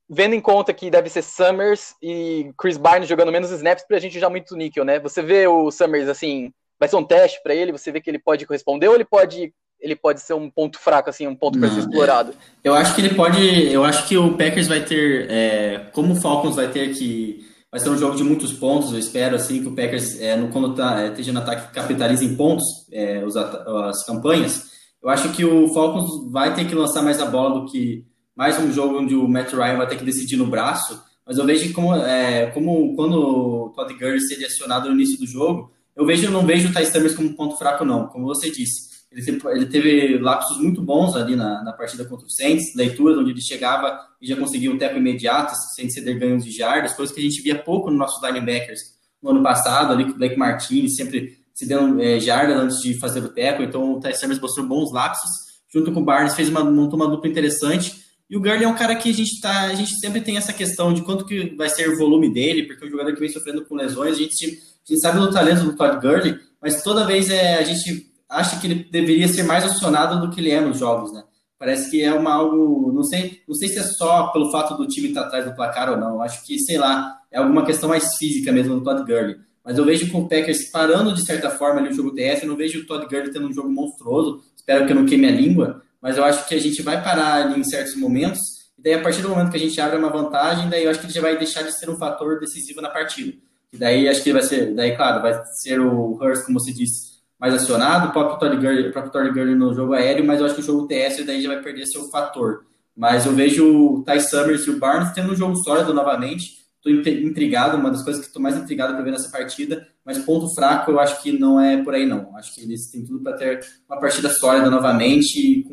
vendo 0.09 0.35
em 0.35 0.41
conta 0.41 0.73
que 0.73 0.91
deve 0.91 1.09
ser 1.09 1.23
Summers 1.23 1.95
e 2.03 2.53
Chris 2.59 2.77
Barnes 2.77 3.09
jogando 3.09 3.33
menos 3.33 3.51
snaps, 3.51 3.85
pra 3.87 3.99
gente 3.99 4.19
já 4.19 4.29
muito 4.29 4.57
níquel, 4.57 4.85
né? 4.85 4.99
Você 5.01 5.23
vê 5.23 5.47
o 5.47 5.71
Summers 5.71 6.09
assim, 6.09 6.53
vai 6.79 6.89
ser 6.89 6.97
um 6.97 7.05
teste 7.05 7.41
para 7.43 7.55
ele, 7.55 7.73
você 7.73 7.93
vê 7.93 8.01
que 8.01 8.11
ele 8.11 8.19
pode 8.19 8.47
corresponder 8.47 8.89
ou 8.89 8.95
ele 8.95 9.05
pode 9.05 9.53
ele 9.83 9.97
pode 9.97 10.21
ser 10.21 10.35
um 10.35 10.49
ponto 10.49 10.79
fraco, 10.79 11.11
assim, 11.11 11.27
um 11.27 11.35
ponto 11.35 11.59
para 11.59 11.69
ser 11.69 11.81
explorado? 11.81 12.33
Eu 12.63 12.73
acho 12.73 12.95
que 12.95 13.01
ele 13.01 13.15
pode. 13.17 13.73
Eu 13.73 13.83
acho 13.83 14.07
que 14.07 14.17
o 14.17 14.37
Packers 14.37 14.69
vai 14.69 14.85
ter. 14.85 15.29
É, 15.29 15.79
como 15.93 16.13
o 16.13 16.21
Falcons 16.21 16.55
vai 16.55 16.69
ter 16.69 16.95
que 16.95 17.45
vai 17.73 17.81
ser 17.81 17.89
um 17.89 17.97
jogo 17.97 18.15
de 18.15 18.23
muitos 18.23 18.53
pontos. 18.53 18.93
Eu 18.93 18.99
espero 18.99 19.35
assim 19.35 19.63
que 19.63 19.69
o 19.69 19.75
Packers, 19.75 20.21
é, 20.21 20.37
no, 20.37 20.49
quando 20.51 20.75
tá, 20.75 21.03
é, 21.03 21.09
esteja 21.09 21.33
no 21.33 21.41
ataque, 21.41 21.73
capitalize 21.73 22.25
em 22.25 22.37
pontos 22.37 22.65
é, 22.93 23.25
os, 23.25 23.35
as 23.35 24.05
campanhas. 24.05 24.71
Eu 25.03 25.09
acho 25.09 25.33
que 25.33 25.45
o 25.45 25.73
Falcons 25.75 26.31
vai 26.31 26.55
ter 26.55 26.67
que 26.67 26.75
lançar 26.75 27.03
mais 27.03 27.21
a 27.21 27.27
bola 27.27 27.59
do 27.59 27.67
que 27.67 28.05
mais 28.35 28.59
um 28.59 28.73
jogo 28.73 28.99
onde 28.99 29.15
o 29.15 29.29
Matt 29.29 29.53
Ryan 29.53 29.77
vai 29.77 29.89
ter 29.89 29.97
que 29.97 30.05
decidir 30.05 30.37
no 30.37 30.47
braço. 30.47 31.03
Mas 31.27 31.39
eu 31.39 31.45
vejo 31.45 31.73
como, 31.73 31.95
é, 31.95 32.47
como 32.47 32.97
quando 32.97 33.15
o 33.15 33.71
Todd 33.71 33.93
Gurley 33.95 34.21
seria 34.21 34.47
acionado 34.47 34.89
no 34.89 34.95
início 34.95 35.19
do 35.19 35.27
jogo, 35.27 35.73
eu 35.95 36.05
vejo, 36.05 36.31
não 36.31 36.45
vejo 36.45 36.69
o 36.69 36.73
Ty 36.73 36.87
Summers 36.87 37.15
como 37.15 37.35
ponto 37.37 37.57
fraco, 37.57 37.85
não. 37.85 38.09
Como 38.09 38.25
você 38.25 38.51
disse, 38.51 38.91
Ele, 39.13 39.41
ele 39.51 39.67
teve 39.67 40.19
lapsos 40.19 40.59
muito 40.59 40.83
bons 40.83 41.15
ali 41.15 41.37
na, 41.37 41.63
na 41.63 41.73
partida 41.73 42.05
contra 42.05 42.27
o 42.27 42.31
Saints, 42.31 42.75
leituras 42.75 43.19
onde 43.19 43.31
ele 43.31 43.43
chegava 43.43 44.01
e 44.21 44.27
já 44.27 44.35
conseguia 44.37 44.73
um 44.73 44.79
tempo 44.79 44.97
imediato, 44.97 45.53
sem 45.75 45.91
ceder 45.91 46.19
ganhos 46.19 46.45
de 46.45 46.51
jardas, 46.51 46.95
coisas 46.95 47.15
que 47.15 47.21
a 47.21 47.25
gente 47.25 47.43
via 47.43 47.59
pouco 47.59 47.91
nos 47.91 47.99
nossos 47.99 48.23
linebackers 48.23 48.81
no 49.23 49.31
ano 49.31 49.43
passado, 49.43 49.93
ali 49.93 50.05
com 50.05 50.13
o 50.13 50.19
Blake 50.19 50.37
Martinez, 50.37 50.97
sempre 50.97 51.39
se 51.55 51.67
dando 51.67 52.03
é, 52.03 52.19
jardas 52.19 52.57
antes 52.57 52.81
de 52.81 52.99
fazer 52.99 53.21
o 53.21 53.29
teco, 53.29 53.63
então 53.63 53.93
o 53.93 54.01
Ty 54.01 54.15
Summers 54.17 54.41
mostrou 54.41 54.67
bons 54.67 54.91
lapsos, 54.91 55.31
junto 55.73 55.93
com 55.93 56.01
o 56.01 56.05
Barnes 56.05 56.35
fez 56.35 56.49
uma, 56.49 56.65
montou 56.65 56.99
uma 56.99 57.09
dupla 57.09 57.31
interessante, 57.31 58.03
e 58.29 58.37
o 58.37 58.41
Gurley 58.41 58.65
é 58.65 58.69
um 58.69 58.75
cara 58.75 58.95
que 58.97 59.11
a 59.11 59.15
gente 59.15 59.41
tá, 59.41 59.63
a 59.63 59.75
gente 59.75 59.99
sempre 59.99 60.21
tem 60.21 60.37
essa 60.37 60.53
questão 60.53 60.93
de 60.93 61.03
quanto 61.03 61.27
que 61.27 61.55
vai 61.57 61.69
ser 61.69 61.89
o 61.89 61.99
volume 61.99 62.33
dele, 62.33 62.65
porque 62.65 62.85
é 62.85 62.87
um 62.89 62.91
jogador 62.91 63.13
que 63.13 63.21
vem 63.21 63.29
sofrendo 63.29 63.65
com 63.65 63.75
lesões, 63.75 64.17
a 64.17 64.19
gente, 64.19 64.47
a 64.47 64.93
gente 64.93 65.01
sabe 65.01 65.19
do 65.19 65.31
talento 65.31 65.65
do 65.65 65.77
Todd 65.77 66.01
Gurley, 66.01 66.39
mas 66.61 66.83
toda 66.83 67.07
vez 67.07 67.29
é, 67.29 67.57
a 67.59 67.63
gente 67.63 68.11
acha 68.29 68.59
que 68.59 68.67
ele 68.67 68.89
deveria 68.91 69.29
ser 69.29 69.43
mais 69.43 69.65
acionado 69.65 70.21
do 70.21 70.35
que 70.35 70.41
ele 70.41 70.51
é 70.51 70.61
nos 70.61 70.79
jogos, 70.79 71.13
né? 71.13 71.23
Parece 71.59 71.91
que 71.91 72.03
é 72.03 72.13
uma 72.13 72.33
algo, 72.33 72.91
não 72.93 73.05
sei, 73.05 73.41
não 73.47 73.55
sei 73.55 73.69
se 73.69 73.79
é 73.79 73.83
só 73.83 74.29
pelo 74.29 74.51
fato 74.51 74.77
do 74.77 74.89
time 74.89 75.09
estar 75.09 75.21
atrás 75.21 75.45
do 75.45 75.55
placar 75.55 75.89
ou 75.91 75.97
não. 75.97 76.21
Acho 76.21 76.45
que, 76.45 76.59
sei 76.59 76.77
lá, 76.77 77.17
é 77.31 77.39
alguma 77.39 77.65
questão 77.65 77.89
mais 77.89 78.17
física 78.17 78.51
mesmo 78.51 78.75
do 78.75 78.83
Todd 78.83 79.05
Gurley. 79.05 79.37
Mas 79.65 79.79
eu 79.79 79.85
vejo 79.85 80.11
com 80.11 80.23
o 80.23 80.29
Packers 80.29 80.71
parando 80.73 81.15
de 81.15 81.25
certa 81.25 81.51
forma 81.51 81.81
ali 81.81 81.91
o 81.91 81.95
jogo 81.95 82.13
TF, 82.17 82.43
eu 82.43 82.49
não 82.49 82.57
vejo 82.57 82.81
o 82.81 82.87
Todd 82.87 83.07
Gurley 83.07 83.31
tendo 83.31 83.47
um 83.47 83.53
jogo 83.53 83.71
monstruoso. 83.71 84.43
Espero 84.57 84.87
que 84.87 84.93
eu 84.93 84.97
não 84.97 85.07
queime 85.07 85.29
a 85.29 85.31
língua, 85.31 85.83
mas 86.03 86.17
eu 86.17 86.25
acho 86.25 86.49
que 86.49 86.55
a 86.55 86.61
gente 86.61 86.83
vai 86.83 87.03
parar 87.03 87.35
ali 87.35 87.61
em 87.61 87.65
certos 87.65 87.95
momentos. 87.95 88.41
E 88.77 88.83
daí, 88.83 88.95
a 88.95 89.01
partir 89.01 89.23
do 89.23 89.29
momento 89.29 89.51
que 89.51 89.57
a 89.57 89.61
gente 89.61 89.81
abre 89.81 89.97
uma 89.97 90.11
vantagem, 90.11 90.69
daí 90.69 90.85
eu 90.85 90.91
acho 90.91 90.99
que 90.99 91.07
ele 91.07 91.13
já 91.13 91.21
vai 91.21 91.39
deixar 91.39 91.63
de 91.63 91.79
ser 91.79 91.89
um 91.89 91.97
fator 91.97 92.41
decisivo 92.41 92.81
na 92.81 92.91
partida. 92.91 93.33
E 93.73 93.79
daí 93.79 94.09
acho 94.09 94.23
que 94.23 94.33
vai 94.33 94.43
ser, 94.43 94.75
daí, 94.75 94.97
claro, 94.97 95.23
vai 95.23 95.41
ser 95.63 95.81
o 95.81 96.19
Hurst, 96.21 96.45
como 96.45 96.59
você 96.59 96.73
disse, 96.73 97.13
mais 97.39 97.55
acionado, 97.55 98.09
o 98.09 98.13
próprio 98.13 98.39
Todd 98.39 98.57
Gurley, 98.57 98.89
o 98.91 99.35
Gurley 99.35 99.55
no 99.55 99.75
jogo 99.75 99.95
aéreo, 99.95 100.25
mas 100.25 100.41
eu 100.41 100.47
acho 100.47 100.55
que 100.55 100.61
o 100.61 100.65
jogo 100.65 100.87
TS 100.87 101.25
daí 101.25 101.41
já 101.41 101.49
vai 101.49 101.63
perder 101.63 101.87
seu 101.87 102.09
fator. 102.11 102.65
Mas 102.97 103.25
eu 103.25 103.33
vejo 103.33 103.65
o 103.67 104.05
Ty 104.05 104.21
Summers 104.21 104.67
e 104.67 104.71
o 104.71 104.79
Barnes 104.79 105.13
tendo 105.13 105.33
um 105.33 105.37
jogo 105.37 105.57
sólido 105.57 105.95
novamente. 105.95 106.63
Estou 106.85 107.13
intrigado, 107.13 107.77
uma 107.77 107.91
das 107.91 108.03
coisas 108.03 108.21
que 108.21 108.29
estou 108.29 108.43
mais 108.43 108.57
intrigado 108.57 108.95
para 108.95 109.03
ver 109.03 109.13
nessa 109.13 109.31
partida, 109.31 109.87
mas 110.05 110.19
ponto 110.19 110.53
fraco 110.55 110.91
eu 110.91 111.01
acho 111.01 111.23
que 111.23 111.37
não 111.37 111.61
é 111.61 111.83
por 111.83 111.95
aí 111.95 112.07
não. 112.07 112.37
Acho 112.37 112.55
que 112.55 112.63
eles 112.63 112.91
têm 112.91 113.05
tudo 113.05 113.21
para 113.23 113.37
ter 113.37 113.61
uma 113.89 114.01
partida 114.01 114.29
sólida 114.29 114.69
novamente, 114.69 115.65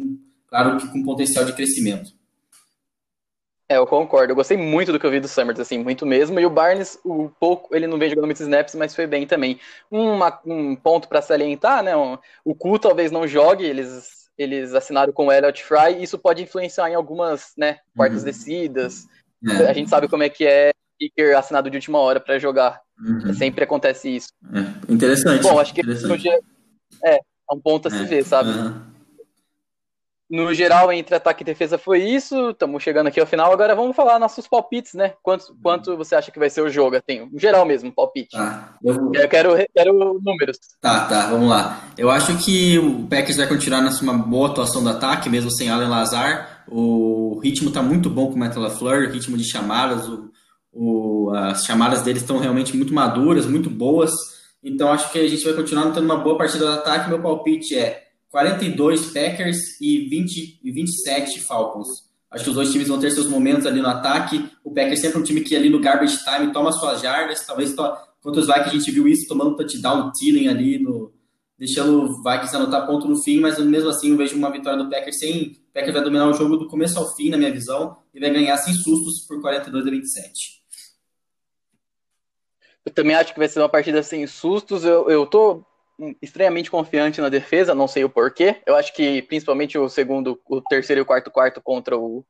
claro 0.50 0.78
que 0.78 0.88
com 0.88 1.04
potencial 1.04 1.46
de 1.46 1.54
crescimento. 1.54 2.12
É, 3.72 3.78
eu 3.78 3.86
concordo. 3.86 4.32
Eu 4.32 4.36
gostei 4.36 4.58
muito 4.58 4.92
do 4.92 5.00
que 5.00 5.06
eu 5.06 5.12
vi 5.12 5.20
do 5.20 5.28
Summers, 5.28 5.60
assim, 5.60 5.78
muito 5.78 6.04
mesmo. 6.04 6.40
E 6.40 6.46
o 6.46 6.50
Barnes, 6.50 6.98
o 7.06 7.30
pouco, 7.40 7.76
ele 7.76 7.86
não 7.86 8.00
vem 8.00 8.10
jogando 8.10 8.26
muitos 8.26 8.42
snaps, 8.42 8.74
mas 8.74 8.96
foi 8.96 9.06
bem 9.06 9.28
também. 9.28 9.60
Uma, 9.92 10.40
um 10.44 10.76
ponto 10.76 11.08
para 11.08 11.22
salientar, 11.22 11.84
né? 11.84 11.96
Um, 11.96 12.18
o 12.44 12.56
Ku 12.56 12.80
talvez 12.80 13.12
não 13.12 13.28
jogue, 13.28 13.66
eles, 13.66 14.28
eles 14.36 14.74
assinaram 14.74 15.14
com 15.14 15.28
o 15.28 15.32
Elliot 15.32 15.64
Fry, 15.64 16.00
e 16.00 16.04
isso 16.04 16.18
pode 16.18 16.42
influenciar 16.42 16.90
em 16.90 16.96
algumas, 16.96 17.54
né, 17.56 17.78
quartas 17.96 18.20
uhum. 18.20 18.26
descidas. 18.26 19.06
É. 19.48 19.68
A 19.68 19.74
gente 19.74 19.90
sabe 19.90 20.08
como 20.08 20.24
é 20.24 20.30
que 20.30 20.48
é 20.48 20.72
kicker 21.00 21.38
assinado 21.38 21.70
de 21.70 21.78
última 21.78 22.00
hora 22.00 22.20
para 22.20 22.40
jogar. 22.40 22.82
Uhum. 23.00 23.34
Sempre 23.36 23.64
acontece 23.64 24.16
isso. 24.16 24.30
É. 24.52 24.92
Interessante. 24.92 25.44
Bom, 25.44 25.60
acho 25.60 25.74
que 25.76 25.82
é, 27.06 27.16
é 27.16 27.20
um 27.54 27.60
ponto 27.60 27.88
a 27.88 27.92
se 27.92 28.02
é. 28.02 28.06
ver, 28.06 28.26
sabe? 28.26 28.50
Uhum. 28.50 28.89
No 30.30 30.54
geral, 30.54 30.94
entre 30.94 31.16
ataque 31.16 31.42
e 31.42 31.46
defesa 31.46 31.78
foi 31.78 32.04
isso. 32.04 32.52
Estamos 32.52 32.84
chegando 32.84 33.08
aqui 33.08 33.20
ao 33.20 33.26
final. 33.26 33.52
Agora 33.52 33.74
vamos 33.74 33.96
falar 33.96 34.20
nossos 34.20 34.48
palpites, 34.48 34.94
né? 34.94 35.14
Quanto, 35.24 35.56
quanto 35.62 35.98
você 35.98 36.14
acha 36.14 36.30
que 36.30 36.38
vai 36.38 36.52
ser 36.52 36.62
o 36.62 36.70
jogo? 36.70 36.96
Assim, 36.98 37.28
no 37.32 37.40
geral 37.40 37.66
mesmo, 37.66 37.92
palpite. 37.92 38.38
Tá, 38.38 38.76
eu... 38.84 39.12
eu 39.16 39.28
quero, 39.28 39.56
quero 39.76 40.20
números. 40.24 40.58
Tá, 40.80 41.08
tá, 41.08 41.28
vamos 41.32 41.50
lá. 41.50 41.84
Eu 41.98 42.12
acho 42.12 42.38
que 42.38 42.78
o 42.78 43.08
Packers 43.08 43.38
vai 43.38 43.48
continuar 43.48 43.82
numa 43.82 44.14
boa 44.14 44.50
atuação 44.50 44.84
do 44.84 44.90
ataque, 44.90 45.30
mesmo 45.30 45.50
sem 45.50 45.70
Allen 45.70 45.90
Lazar. 45.90 46.64
O 46.68 47.40
ritmo 47.44 47.70
está 47.70 47.82
muito 47.82 48.08
bom 48.08 48.28
com 48.28 48.34
o 48.34 48.38
Matt 48.38 48.56
LaFleur, 48.56 49.10
o 49.10 49.12
ritmo 49.12 49.36
de 49.36 49.50
chamadas, 49.50 50.08
o, 50.08 50.30
o, 50.72 51.32
as 51.34 51.66
chamadas 51.66 52.04
deles 52.04 52.22
estão 52.22 52.38
realmente 52.38 52.78
muito 52.78 52.94
maduras, 52.94 53.48
muito 53.48 53.70
boas. 53.70 54.12
Então 54.64 54.92
acho 54.92 55.12
que 55.12 55.18
a 55.18 55.28
gente 55.28 55.44
vai 55.44 55.54
continuar 55.54 55.92
tendo 55.92 56.06
uma 56.06 56.18
boa 56.18 56.38
partida 56.38 56.66
do 56.66 56.72
ataque. 56.74 57.10
Meu 57.10 57.20
palpite 57.20 57.76
é 57.76 58.09
42 58.30 59.08
Packers 59.08 59.80
e, 59.82 60.08
20, 60.08 60.60
e 60.64 60.72
27 60.72 61.42
Falcons. 61.42 62.10
Acho 62.30 62.44
que 62.44 62.50
os 62.52 62.56
dois 62.56 62.72
times 62.72 62.88
vão 62.88 63.00
ter 63.00 63.10
seus 63.12 63.28
momentos 63.28 63.66
ali 63.66 63.82
no 63.82 63.88
ataque. 63.88 64.50
O 64.64 64.72
Packers 64.72 65.02
sempre 65.02 65.18
é 65.18 65.22
um 65.22 65.24
time 65.24 65.42
que 65.42 65.56
ali 65.56 65.70
no 65.70 65.80
garbage 65.80 66.18
time 66.24 66.54
toma 66.54 66.72
suas 66.72 67.02
jardas. 67.02 67.46
Talvez 67.46 67.74
to... 67.74 67.84
contra 68.22 68.42
a 68.54 68.70
gente 68.70 68.92
viu 68.92 69.08
isso, 69.08 69.28
tomando 69.28 69.56
touchdown, 69.56 70.12
Tilling 70.12 70.48
ali, 70.48 70.78
no... 70.78 71.12
deixando 71.58 72.04
o 72.04 72.24
Vikings 72.24 72.56
anotar 72.56 72.86
ponto 72.86 73.08
no 73.08 73.22
fim, 73.24 73.40
mas 73.40 73.58
mesmo 73.58 73.90
assim 73.90 74.12
eu 74.12 74.18
vejo 74.18 74.36
uma 74.36 74.52
vitória 74.52 74.82
do 74.82 74.90
Packers 74.90 75.18
sem... 75.18 75.58
O 75.70 75.74
Packers 75.74 75.94
vai 75.94 76.04
dominar 76.04 76.28
o 76.28 76.34
jogo 76.34 76.56
do 76.56 76.68
começo 76.68 77.00
ao 77.00 77.16
fim, 77.16 77.30
na 77.30 77.38
minha 77.38 77.52
visão, 77.52 77.98
e 78.14 78.20
vai 78.20 78.30
ganhar 78.30 78.58
sem 78.58 78.74
sustos 78.76 79.26
por 79.28 79.42
42 79.42 79.88
a 79.88 79.90
27. 79.90 80.60
Eu 82.86 82.94
também 82.94 83.16
acho 83.16 83.34
que 83.34 83.40
vai 83.40 83.48
ser 83.48 83.60
uma 83.60 83.70
partida 83.70 84.04
sem 84.04 84.26
sustos. 84.28 84.84
Eu, 84.84 85.10
eu 85.10 85.26
tô 85.26 85.64
extremamente 86.22 86.72
confiante 86.72 87.22
na 87.22 87.30
defesa, 87.30 87.76
não 87.76 87.88
sei 87.88 88.04
o 88.04 88.10
porquê. 88.10 88.58
Eu 88.66 88.76
acho 88.76 88.94
que 88.94 89.22
principalmente 89.24 89.78
o 89.78 89.90
segundo, 89.90 90.40
o 90.48 90.62
terceiro 90.62 91.02
e 91.02 91.04
o 91.04 91.06
quarto 91.06 91.30
quarto 91.30 91.62
contra 91.62 91.98
o, 91.98 92.26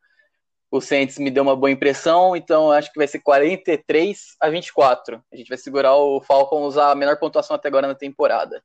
o 0.71 0.81
Saints 0.81 1.17
me 1.17 1.29
deu 1.29 1.43
uma 1.43 1.55
boa 1.55 1.71
impressão, 1.71 2.35
então 2.35 2.71
acho 2.71 2.91
que 2.91 2.97
vai 2.97 3.07
ser 3.07 3.19
43 3.19 4.35
a 4.39 4.49
24. 4.49 5.21
A 5.31 5.35
gente 5.35 5.49
vai 5.49 5.57
segurar 5.57 5.95
o 5.95 6.21
Falcons 6.21 6.77
a 6.77 6.95
menor 6.95 7.17
pontuação 7.17 7.55
até 7.55 7.67
agora 7.67 7.87
na 7.87 7.95
temporada. 7.95 8.61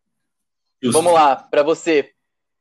Justo. 0.82 0.96
Vamos 0.96 1.12
lá, 1.12 1.36
para 1.36 1.62
você. 1.62 2.10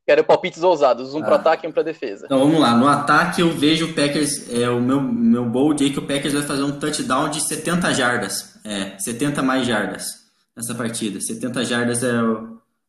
Quero 0.05 0.21
palpites 0.25 0.61
ousados, 0.61 1.15
um 1.15 1.21
ah. 1.21 1.25
para 1.25 1.35
ataque 1.37 1.65
e 1.65 1.69
um 1.69 1.71
para 1.71 1.81
defesa. 1.81 2.25
Então 2.25 2.39
vamos 2.39 2.59
lá, 2.59 2.75
no 2.75 2.85
ataque 2.85 3.41
eu 3.41 3.49
vejo 3.51 3.85
o 3.85 3.93
Packers, 3.93 4.53
é, 4.53 4.69
o 4.69 4.81
meu, 4.81 5.01
meu 5.01 5.45
bold 5.45 5.81
aí 5.81 5.91
que 5.91 5.99
o 5.99 6.05
Packers 6.05 6.33
vai 6.33 6.43
fazer 6.43 6.63
um 6.63 6.77
touchdown 6.77 7.29
de 7.29 7.39
70 7.39 7.93
jardas, 7.93 8.59
é, 8.65 8.99
70 8.99 9.41
mais 9.41 9.65
jardas 9.65 10.22
nessa 10.55 10.75
partida. 10.75 11.19
70 11.19 11.65
jardas 11.65 12.03
é, 12.03 12.11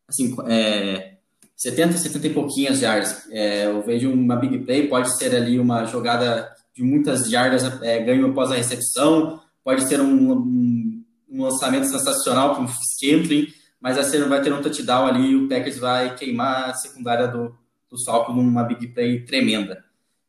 assim, 0.08 0.34
é 0.46 1.14
70, 1.56 1.96
70 1.98 2.26
e 2.26 2.34
pouquinhas 2.34 2.78
jardas. 2.78 3.26
É, 3.30 3.66
eu 3.66 3.82
vejo 3.82 4.10
uma 4.10 4.36
big 4.36 4.58
play, 4.60 4.88
pode 4.88 5.16
ser 5.16 5.34
ali 5.34 5.58
uma 5.58 5.84
jogada 5.84 6.52
de 6.74 6.82
muitas 6.82 7.30
jardas, 7.30 7.64
é, 7.82 8.00
ganho 8.00 8.28
após 8.30 8.50
a 8.50 8.56
recepção, 8.56 9.40
pode 9.62 9.84
ser 9.84 10.00
um, 10.00 10.32
um, 10.32 11.04
um 11.30 11.42
lançamento 11.42 11.86
sensacional 11.86 12.56
com 12.56 12.62
um 12.62 12.68
Scantling, 12.68 13.46
mas 13.80 14.04
ser, 14.06 14.26
vai 14.28 14.42
ter 14.42 14.52
um 14.52 14.60
touchdown 14.60 15.06
ali 15.06 15.30
e 15.30 15.36
o 15.36 15.48
Packers 15.48 15.78
vai 15.78 16.14
queimar 16.14 16.70
a 16.70 16.74
secundária 16.74 17.28
do, 17.28 17.56
do 17.90 18.04
Falcons 18.04 18.34
numa 18.34 18.64
big 18.64 18.88
play 18.88 19.20
tremenda. 19.24 19.84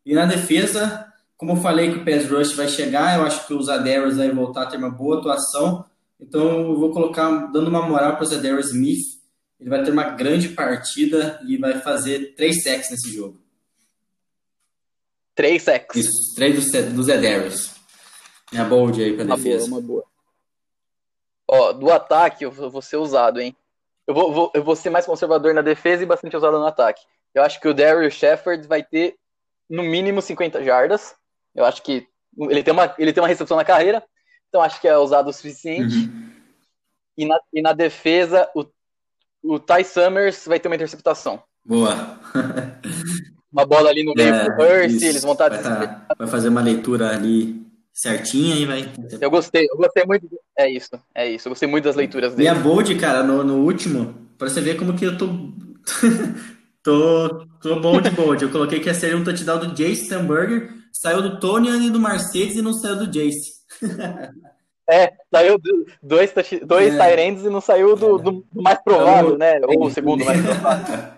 E 0.06 0.14
na 0.14 0.26
defesa, 0.26 1.12
como 1.36 1.54
eu 1.54 1.58
falei 1.58 1.92
que 1.92 2.00
o 2.00 2.06
pass 2.06 2.30
rush 2.30 2.54
vai 2.54 2.68
chegar, 2.68 3.18
eu 3.18 3.26
acho 3.26 3.48
que 3.48 3.54
os 3.54 3.68
Adares 3.70 4.18
vai 4.18 4.30
voltar 4.30 4.64
a 4.64 4.66
ter 4.68 4.78
uma 4.78 4.92
boa 4.92 5.18
atuação, 5.18 5.84
então 6.20 6.70
eu 6.70 6.80
vou 6.80 6.92
colocar, 6.92 7.30
dando 7.52 7.68
uma 7.68 7.82
moral 7.82 8.16
para 8.16 8.24
o 8.24 8.28
Zedarius 8.28 8.68
Smith, 8.68 9.04
ele 9.60 9.70
vai 9.70 9.84
ter 9.84 9.92
uma 9.92 10.12
grande 10.12 10.50
partida 10.50 11.40
e 11.48 11.58
vai 11.58 11.80
fazer 11.80 12.36
três 12.36 12.64
sacks 12.64 12.90
nesse 12.92 13.14
jogo. 13.14 13.42
Três 15.34 15.64
sacks? 15.64 15.96
Isso, 15.98 16.36
três 16.36 16.72
do, 16.72 16.94
do 16.94 17.04
Zedarius. 17.04 17.72
Minha 18.52 18.66
bold 18.66 19.02
aí 19.04 19.16
para 19.16 19.36
defesa. 19.36 19.68
Boa, 19.68 19.80
uma 19.80 19.88
boa. 19.88 20.04
Ó, 21.48 21.74
do 21.74 21.92
ataque 21.92 22.46
eu 22.46 22.52
vou 22.52 22.82
ser 22.82 22.98
usado, 22.98 23.40
hein? 23.40 23.56
Eu 24.08 24.14
vou, 24.14 24.32
vou, 24.32 24.52
eu 24.54 24.64
vou 24.64 24.76
ser 24.76 24.90
mais 24.90 25.06
conservador 25.06 25.54
na 25.54 25.62
defesa 25.62 26.04
e 26.04 26.06
bastante 26.06 26.38
usado 26.38 26.58
no 26.58 26.66
ataque. 26.66 27.02
Eu 27.34 27.44
acho 27.44 27.60
que 27.60 27.68
o 27.68 27.74
Darius 27.74 28.14
Shepard 28.14 28.66
vai 28.68 28.84
ter 28.84 29.18
no 29.70 29.84
mínimo 29.84 30.22
50 30.22 30.64
jardas. 30.64 31.16
Eu 31.54 31.66
acho 31.66 31.82
que 31.82 32.08
ele 32.38 32.64
tem 32.64 32.74
uma, 32.74 32.94
ele 32.98 33.12
tem 33.12 33.22
uma 33.22 33.28
recepção 33.28 33.58
na 33.58 33.66
carreira, 33.66 34.04
então 34.56 34.64
acho 34.64 34.80
que 34.80 34.88
é 34.88 34.98
usado 34.98 35.30
o 35.30 35.34
suficiente. 35.34 35.98
Uhum. 35.98 36.30
E, 37.18 37.26
na, 37.26 37.40
e 37.54 37.62
na 37.62 37.74
defesa, 37.74 38.48
o, 38.56 38.66
o 39.44 39.60
Ty 39.60 39.84
Summers 39.84 40.46
vai 40.48 40.62
ter 40.62 40.70
uma 40.70 40.76
interceptação. 40.76 41.44
Boa. 41.66 42.18
uma 43.52 43.66
bola 43.66 43.90
ali 43.90 44.06
no 44.06 44.14
meio 44.16 44.34
é, 44.34 44.46
pro 44.46 44.64
Hurst, 44.64 45.02
eles 45.02 45.24
vão 45.24 45.34
estar. 45.34 45.50
Vai, 45.50 45.62
tá, 45.62 46.06
vai 46.18 46.28
fazer 46.28 46.48
uma 46.48 46.62
leitura 46.62 47.10
ali 47.10 47.66
certinha 47.94 48.56
e 48.56 48.66
vai. 48.66 48.94
Eu 49.20 49.30
gostei, 49.30 49.68
eu 49.70 49.76
gostei 49.76 50.06
muito. 50.06 50.26
É 50.58 50.70
isso, 50.70 50.92
é 51.14 51.30
isso. 51.30 51.50
Eu 51.50 51.52
gostei 51.52 51.68
muito 51.68 51.84
das 51.84 51.98
leituras 51.98 52.34
dele. 52.34 52.48
E 52.48 52.50
a 52.50 52.56
Bold, 52.56 52.96
cara, 52.96 53.24
no, 53.24 53.44
no 53.44 53.58
último, 53.58 54.16
pra 54.38 54.48
você 54.48 54.62
ver 54.62 54.78
como 54.78 54.96
que 54.96 55.06
eu 55.06 55.18
tô. 55.18 55.28
tô, 56.82 57.46
tô 57.62 57.80
bom 57.82 58.00
de 58.00 58.10
Bold. 58.12 58.42
Eu 58.42 58.52
coloquei 58.52 58.80
que 58.80 58.88
ia 58.88 58.94
ser 58.94 59.16
um 59.18 59.24
touchdown 59.24 59.60
do 59.60 59.76
Jace 59.76 60.06
Stamberger, 60.06 60.74
saiu 60.94 61.22
do 61.22 61.42
Tony 61.42 61.88
e 61.88 61.90
do 61.90 62.00
Mercedes 62.00 62.56
e 62.56 62.62
não 62.62 62.72
saiu 62.72 62.96
do 62.96 63.12
Jace. 63.12 63.55
É, 64.88 65.12
saiu 65.34 65.60
dois, 66.02 66.32
dois 66.64 66.94
é. 66.94 66.98
Tyrands 66.98 67.44
e 67.44 67.50
não 67.50 67.60
saiu 67.60 67.96
do, 67.96 68.20
do, 68.20 68.32
do 68.54 68.62
mais 68.62 68.80
provável, 68.84 69.36
né? 69.36 69.60
Ou 69.64 69.88
o 69.88 69.90
segundo 69.90 70.24
mais 70.24 70.40
provável. 70.40 71.16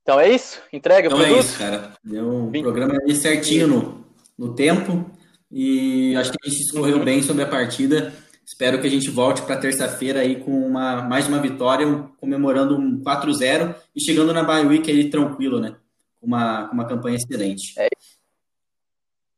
Então 0.00 0.18
é 0.18 0.30
isso? 0.30 0.58
Entrega 0.72 1.08
então 1.08 1.20
é 1.20 1.38
isso, 1.38 1.58
cara. 1.58 1.92
Deu 2.02 2.26
um 2.26 2.50
20. 2.50 2.62
programa 2.62 2.94
ali 2.94 3.14
certinho 3.14 3.66
no, 3.68 4.04
no 4.38 4.54
tempo. 4.54 5.04
E 5.50 6.16
acho 6.16 6.32
que 6.32 6.38
a 6.42 6.48
gente 6.48 6.62
escorreu 6.62 7.04
bem 7.04 7.22
sobre 7.22 7.42
a 7.42 7.46
partida. 7.46 8.14
Espero 8.42 8.80
que 8.80 8.86
a 8.86 8.90
gente 8.90 9.10
volte 9.10 9.42
para 9.42 9.58
terça-feira 9.58 10.20
aí 10.20 10.36
com 10.36 10.66
uma, 10.66 11.02
mais 11.02 11.28
uma 11.28 11.38
vitória, 11.38 11.86
comemorando 12.18 12.78
um 12.78 13.02
4-0 13.02 13.74
e 13.94 14.00
chegando 14.00 14.32
na 14.32 14.42
bye 14.42 14.64
week 14.64 14.90
aí 14.90 15.10
tranquilo, 15.10 15.60
né? 15.60 15.76
Com 16.18 16.26
uma, 16.26 16.70
uma 16.70 16.86
campanha 16.86 17.16
excelente. 17.16 17.74
É 17.78 17.87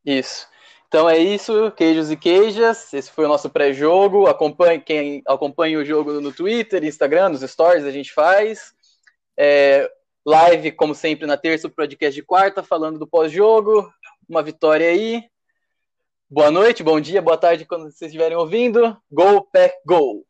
isso. 0.04 0.48
Então 0.88 1.08
é 1.08 1.18
isso, 1.18 1.70
queijos 1.72 2.10
e 2.10 2.16
queijas. 2.16 2.92
Esse 2.92 3.12
foi 3.12 3.24
o 3.24 3.28
nosso 3.28 3.48
pré-jogo. 3.48 4.26
Acompanhe 4.26 4.80
quem 4.80 5.22
acompanha 5.26 5.78
o 5.78 5.84
jogo 5.84 6.20
no 6.20 6.32
Twitter, 6.32 6.82
Instagram, 6.84 7.28
nos 7.28 7.42
stories 7.42 7.84
a 7.84 7.92
gente 7.92 8.12
faz. 8.12 8.74
É, 9.38 9.88
live, 10.26 10.72
como 10.72 10.94
sempre, 10.94 11.26
na 11.26 11.36
terça, 11.36 11.68
o 11.68 11.70
podcast 11.70 12.14
de 12.14 12.26
quarta, 12.26 12.62
falando 12.62 12.98
do 12.98 13.06
pós-jogo. 13.06 13.88
Uma 14.28 14.42
vitória 14.42 14.88
aí. 14.88 15.24
Boa 16.28 16.50
noite, 16.50 16.82
bom 16.82 17.00
dia, 17.00 17.22
boa 17.22 17.36
tarde 17.36 17.64
quando 17.64 17.82
vocês 17.82 18.10
estiverem 18.10 18.36
ouvindo. 18.36 18.96
Go, 19.10 19.42
Pack, 19.52 19.74
Go! 19.84 20.29